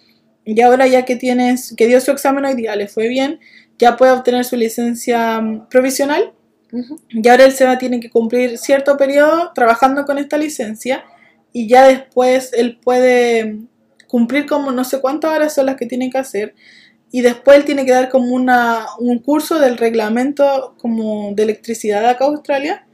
[0.45, 3.39] Y ahora ya que tienes, que dio su examen hoy día, le fue bien,
[3.77, 6.33] ya puede obtener su licencia mm, provisional.
[7.09, 11.05] Y ahora el Seba tiene que cumplir cierto periodo trabajando con esta licencia.
[11.51, 13.67] Y ya después él puede mm,
[14.07, 16.55] cumplir como no sé cuántas horas son las que tiene que hacer.
[17.15, 22.03] Y después él tiene que dar como una, un curso del reglamento como de electricidad
[22.07, 22.87] acá a Australia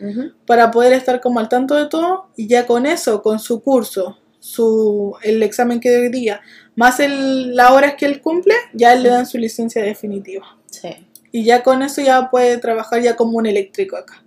[0.46, 4.20] para poder estar como al tanto de todo y ya con eso, con su curso,
[4.42, 6.42] su, el examen que hoy día,
[6.76, 10.58] más el, las horas que él cumple, ya él le dan su licencia definitiva.
[10.70, 10.90] Sí.
[11.32, 14.22] Y ya con eso ya puede trabajar ya como un eléctrico acá.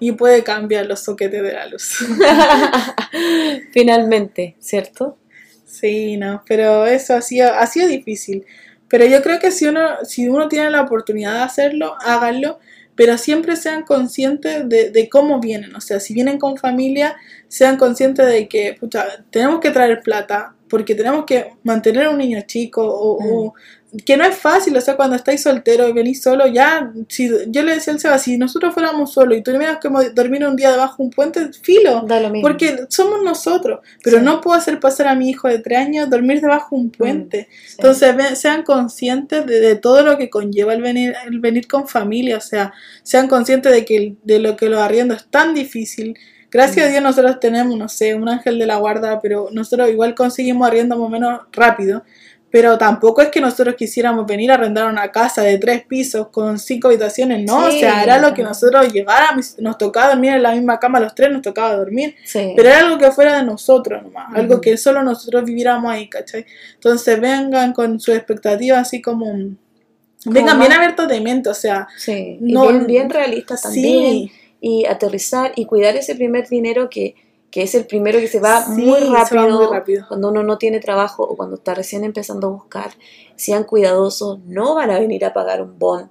[0.00, 1.98] Y puede cambiar los soquetes de la luz.
[3.72, 5.18] Finalmente, ¿cierto?
[5.66, 8.46] sí, no, pero eso ha sido, ha sido difícil.
[8.94, 12.58] Pero yo creo que si uno, si uno tiene la oportunidad de hacerlo, háganlo.
[12.96, 15.74] pero siempre sean conscientes de, de cómo vienen.
[15.74, 17.16] O sea, si vienen con familia,
[17.48, 22.18] sean conscientes de que pucha, tenemos que traer plata porque tenemos que mantener a un
[22.18, 23.54] niño chico o, o-
[24.04, 27.62] que no es fácil, o sea, cuando estáis soltero y venís solo, ya, si yo
[27.62, 30.96] le decía al Seba, si nosotros fuéramos solos y tuviéramos que dormir un día debajo
[30.98, 32.48] de un puente, filo, Da lo mismo.
[32.48, 34.24] porque somos nosotros, pero Sí.
[34.24, 37.48] no puedo hacer pasar a mi hijo de tres años dormir debajo de un puente.
[37.66, 37.76] Sí.
[37.78, 41.86] Entonces ve- sean conscientes de, de todo lo que conlleva el venir, el venir con
[41.86, 42.72] familia, o sea,
[43.02, 46.16] sean conscientes de que de lo que los arriendos es tan difícil.
[46.50, 46.92] Gracias a Mm.
[46.92, 50.96] Dios nosotros tenemos, no sé, un ángel de la guarda, pero nosotros igual conseguimos arriendo
[50.96, 52.04] más o menos rápido.
[52.54, 56.56] Pero tampoco es que nosotros quisiéramos venir a arrendar una casa de tres pisos con
[56.56, 58.50] cinco habitaciones, no, Sí, o sea, era lo que no.
[58.50, 62.14] nosotros llegáramos, nos tocaba dormir en la misma cama los tres, nos tocaba dormir.
[62.24, 62.52] Sí.
[62.54, 66.46] Pero era algo que fuera de nosotros nomás, algo que solo nosotros viviéramos ahí, ¿cachai?
[66.74, 69.26] Entonces vengan con sus expectativas así como...
[70.24, 71.88] Vengan más- bien abiertos de mente, o sea...
[71.98, 74.12] Sí, y No- bien, bien realistas también.
[74.12, 77.16] Sí, Y aterrizar y cuidar ese primer dinero que,
[77.54, 80.04] que es el primero que se va Sí, muy va rápido, muy rápido.
[80.08, 82.90] cuando uno no tiene trabajo o cuando está recién empezando a buscar.
[83.36, 86.10] Sean cuidadosos, no van a venir a pagar un bond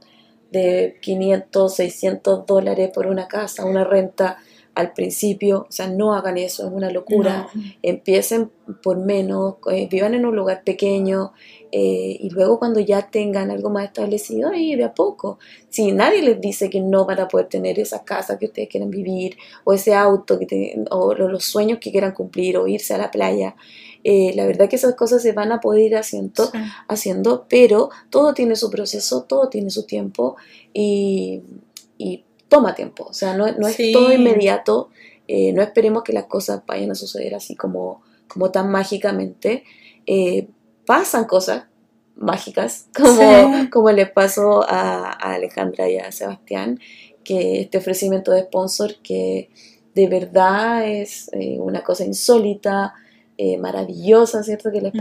[0.52, 4.38] de 500, 600 dólares por una casa, una renta
[4.76, 5.68] al principio.
[5.70, 7.48] O sea, no hagan eso, es una locura.
[7.54, 7.62] no.
[7.84, 8.50] empiecen
[8.82, 11.34] por menos, eh, vivan en un lugar pequeño
[11.72, 15.38] eh, y luego cuando ya tengan algo más establecido, ahí de a poco.
[15.70, 18.90] Si nadie les dice que no van a poder tener esa casa que ustedes quieren
[18.90, 22.94] vivir o ese auto que te- o lo- los sueños que quieran cumplir o irse
[22.94, 23.56] a la playa,
[24.04, 26.58] eh, la verdad que esas cosas se van a poder ir haciendo, Sí.
[26.88, 30.36] haciendo, pero todo tiene su proceso, todo tiene su tiempo
[30.74, 31.42] y,
[31.98, 32.24] y
[32.54, 33.06] toma tiempo.
[33.10, 33.92] O sea, no, no es Sí.
[33.92, 34.90] todo inmediato.
[35.28, 39.64] eh, no esperemos que las cosas vayan a suceder así como, como tan mágicamente.
[40.06, 40.48] Eh,
[40.86, 41.64] pasan cosas
[42.16, 43.70] mágicas, como, Sí.
[43.70, 46.80] como les pasó a, a Alejandra y a Sebastián,
[47.24, 49.50] que este ofrecimiento de sponsor que
[49.96, 52.94] de verdad es eh, una cosa insólita,
[53.60, 54.72] maravillosa, ¿cierto?
[54.72, 54.98] Que les Mm.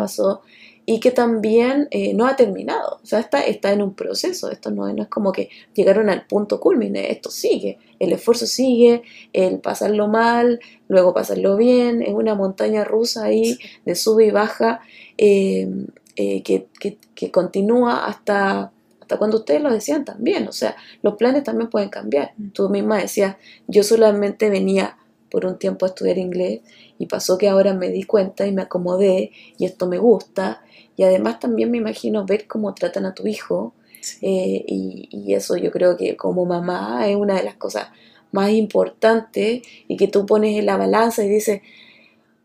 [0.84, 4.70] Y que también eh, no ha terminado, o sea, está, está en un proceso, esto
[4.72, 9.02] no, no es como que llegaron al punto culmine, esto sigue, el esfuerzo sigue,
[9.32, 10.58] el pasarlo mal,
[10.88, 14.80] luego pasarlo bien, es una montaña rusa ahí de sube y baja
[15.18, 15.68] eh,
[16.16, 21.14] eh, que, que- que continúa hasta, hasta cuando ustedes lo decían también, o sea, los
[21.14, 23.36] planes también pueden cambiar, tú misma decías,
[23.68, 24.96] yo solamente venía
[25.30, 26.60] por un tiempo a estudiar inglés
[26.98, 30.62] y pasó que ahora me di cuenta y me acomodé y esto me gusta
[30.96, 33.74] y además también me imagino ver cómo tratan a tu hijo
[34.20, 37.88] eh, y, y eso yo creo que como mamá es una de las cosas
[38.32, 41.60] más importantes y que tú pones en la balanza y dices,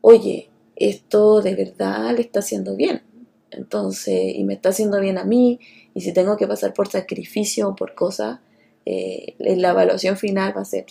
[0.02, 3.02] oye, esto de verdad le está haciendo bien.
[3.52, 5.60] Entonces, y me está haciendo bien a mí,
[5.94, 8.40] y si tengo que pasar por sacrificio o por cosas,
[8.86, 10.86] eh, la evaluación final va a ser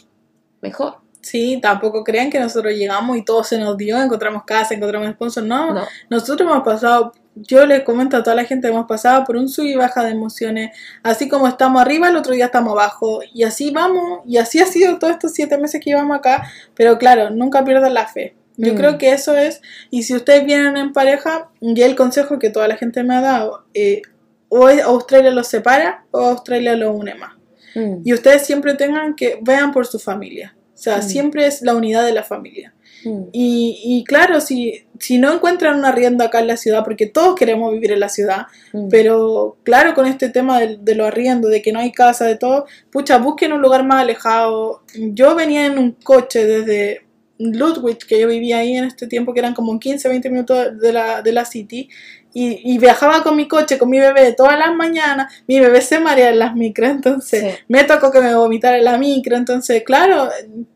[0.63, 0.97] mejor.
[1.21, 5.45] Sí, tampoco crean que nosotros llegamos y todo se nos dio, encontramos casa, encontramos sponsor,
[5.45, 5.75] no.
[5.75, 9.49] No, Nosotros hemos pasado, yo les comento a toda la gente, hemos pasado por un
[9.49, 10.70] sub y baja de emociones,
[11.03, 14.66] así como estamos arriba, el otro día estamos abajo, y así vamos, y así ha
[14.66, 18.34] sido todos estos siete meses que llevamos acá, pero claro, nunca pierdan la fe.
[18.57, 18.76] Yo Mm.
[18.76, 19.61] creo que eso es,
[19.91, 23.20] y si ustedes vienen en pareja, y el consejo que toda la gente me ha
[23.20, 24.01] dado, eh,
[24.49, 27.34] o Australia los separa o Australia los une más.
[27.74, 31.03] Mm, Y ustedes siempre tengan que, vean por su familia, o sea, Mm.
[31.03, 32.72] siempre es la unidad de la familia.
[33.09, 37.07] Mm, Y, y claro, si, si no encuentran un arriendo acá en la ciudad, porque
[37.07, 38.89] todos queremos vivir en la ciudad, mm.
[38.89, 42.37] pero claro, con este tema de, de los arriendos, de que no hay casa, de
[42.37, 44.83] todo, pucha, busquen un lugar más alejado.
[44.95, 47.03] Yo venía en un coche desde
[47.39, 50.93] Ludwig, que yo vivía ahí en este tiempo, que eran como 15, 20 minutos de
[50.93, 51.89] la, de la city,
[52.33, 55.99] y, y viajaba con mi coche, con mi bebé todas las mañanas, mi bebé se
[56.01, 57.49] marea en las micros, entonces Sí.
[57.69, 60.29] me tocó que me vomitara en la micro, entonces claro,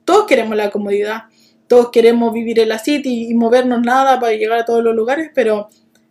[0.05, 1.25] todos queremos la comodidad,
[1.71, 5.31] todos queremos vivir en la city y movernos nada para llegar a todos los lugares,
[5.33, 5.69] pero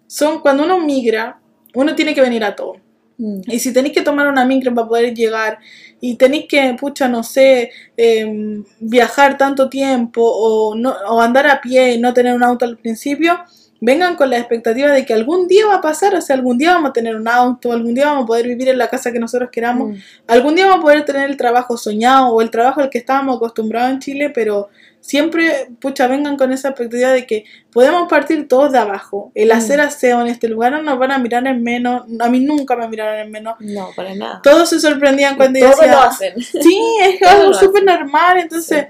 [0.07, 1.37] son cuando uno migra,
[1.73, 2.77] uno tiene que venir a todo.
[3.17, 3.41] Mm.
[3.45, 5.59] Y si tenéis que tomar una micro para poder llegar
[5.99, 11.59] y tenéis que, pucha, no sé, em, viajar tanto tiempo o, no, o andar a
[11.59, 13.37] pie y no tener un auto al principio,
[13.81, 16.71] vengan con la expectativa de que algún día va a pasar, o sea, algún día
[16.75, 19.19] vamos a tener un auto, algún día vamos a poder vivir en la casa que
[19.19, 19.95] nosotros queramos, Mm.
[20.27, 23.35] algún día vamos a poder tener el trabajo soñado o el trabajo al que estábamos
[23.35, 24.69] acostumbrados en Chile, pero
[25.01, 29.31] siempre, pucha, vengan con esa expectativa de que podemos partir todos de abajo.
[29.35, 29.51] El Mm.
[29.51, 32.75] hacer aseo en este lugar no nos van a mirar en menos, a mí nunca
[32.75, 33.55] me miraron en menos.
[33.59, 34.41] No, para nada.
[34.43, 36.33] Todos se sorprendían cuando yo decía, lo hacen.
[36.41, 38.87] sí, es algo súper normal, entonces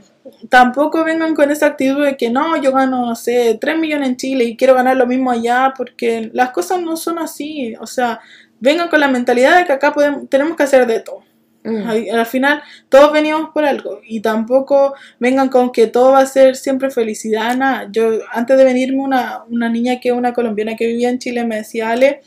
[0.50, 4.18] tampoco vengan con esa actitud de que no, yo gano, no sé, 3 millones en
[4.18, 8.20] Chile y quiero ganar lo mismo allá, porque las cosas no son así, o sea,
[8.60, 11.24] vengan con la mentalidad de que acá podemos, tenemos que hacer de todo.
[11.64, 11.88] Mm.
[11.88, 16.26] Al, al final, todos venimos por algo y tampoco vengan con que todo va a
[16.26, 17.56] ser siempre felicidad.
[17.58, 17.88] Nada.
[17.92, 21.58] Yo, antes de venirme, una, una niña que una colombiana que vivía en Chile me
[21.58, 22.22] decía, Ale,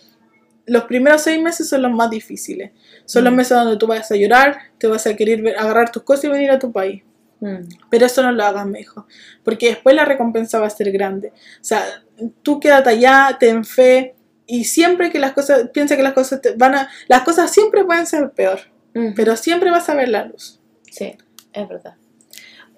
[0.67, 2.71] los primeros seis meses son los más difíciles.
[3.05, 3.37] Son los Mm.
[3.37, 6.29] meses donde tú vas a llorar, te vas a querer ver- agarrar tus cosas y
[6.29, 7.03] venir a tu país.
[7.41, 7.65] Mm.
[7.91, 9.07] Pero eso no lo hagas, me dijo.
[9.43, 11.29] Porque después la recompensa va a ser grande.
[11.29, 11.83] O sea,
[12.43, 14.15] tú quédate allá, ten fe.
[14.47, 16.89] Y siempre que las cosas, piensa que las cosas te van a.
[17.09, 18.61] Las cosas siempre pueden ser peor.
[18.93, 20.61] Pero siempre vas a ver la luz.
[20.91, 21.17] Sí,
[21.53, 21.95] es verdad.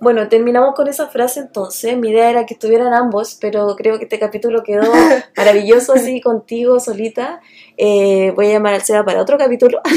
[0.04, 1.96] Bueno, terminamos con esa frase entonces.
[1.96, 4.82] Mi idea era que estuvieran ambos, pero creo que este capítulo quedó
[5.36, 7.40] maravilloso así contigo solita.
[7.78, 9.80] Eh, voy a llamar al Seba para otro capítulo.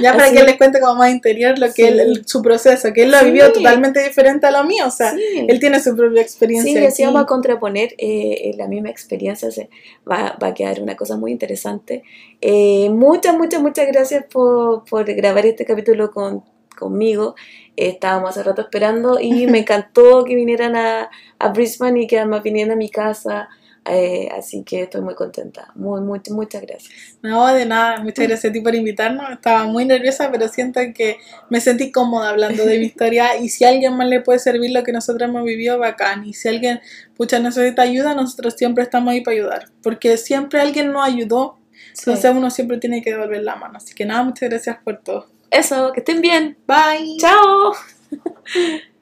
[0.00, 1.82] Ya para Así- que él les cuente como más interior lo que Sí.
[1.82, 3.26] él, él- su proceso, que él lo Sí.
[3.26, 4.86] vivió totalmente diferente a lo mío.
[4.86, 5.46] O sea, Sí.
[5.48, 6.80] él tiene su propia experiencia.
[6.80, 9.68] Sí, así vamos a contraponer eh, la misma experiencia, se,
[10.10, 12.02] va, va a quedar una cosa muy interesante.
[12.40, 16.42] Eh, muchas, muchas, muchas gracias por, por grabar este capítulo con,
[16.78, 17.34] conmigo.
[17.76, 22.42] Estábamos hace rato esperando y me encantó que vinieran a, a Brisbane y que además
[22.42, 23.48] vinieran a mi casa.
[23.86, 25.70] eh, así que estoy muy contenta.
[25.74, 27.18] Muy, muy, muchas gracias.
[27.22, 29.30] No, de nada, muchas gracias a ti por invitarnos.
[29.30, 31.18] Estaba muy nerviosa, pero siento que
[31.50, 33.36] me sentí cómoda hablando de mi historia.
[33.36, 36.24] Y si a alguien más le puede servir lo que nosotros hemos vivido, bacán.
[36.24, 36.80] Y si alguien,
[37.16, 39.64] pucha, necesita ayuda, nosotros siempre estamos ahí para ayudar.
[39.82, 41.58] Porque siempre alguien nos ayudó,
[41.92, 42.04] Sí.
[42.10, 43.76] entonces uno siempre tiene que devolver la mano.
[43.76, 45.26] Así que nada, muchas gracias por todo.
[45.54, 46.58] Eso, que estén bien.
[46.66, 47.16] Bye.
[47.18, 47.72] Chao.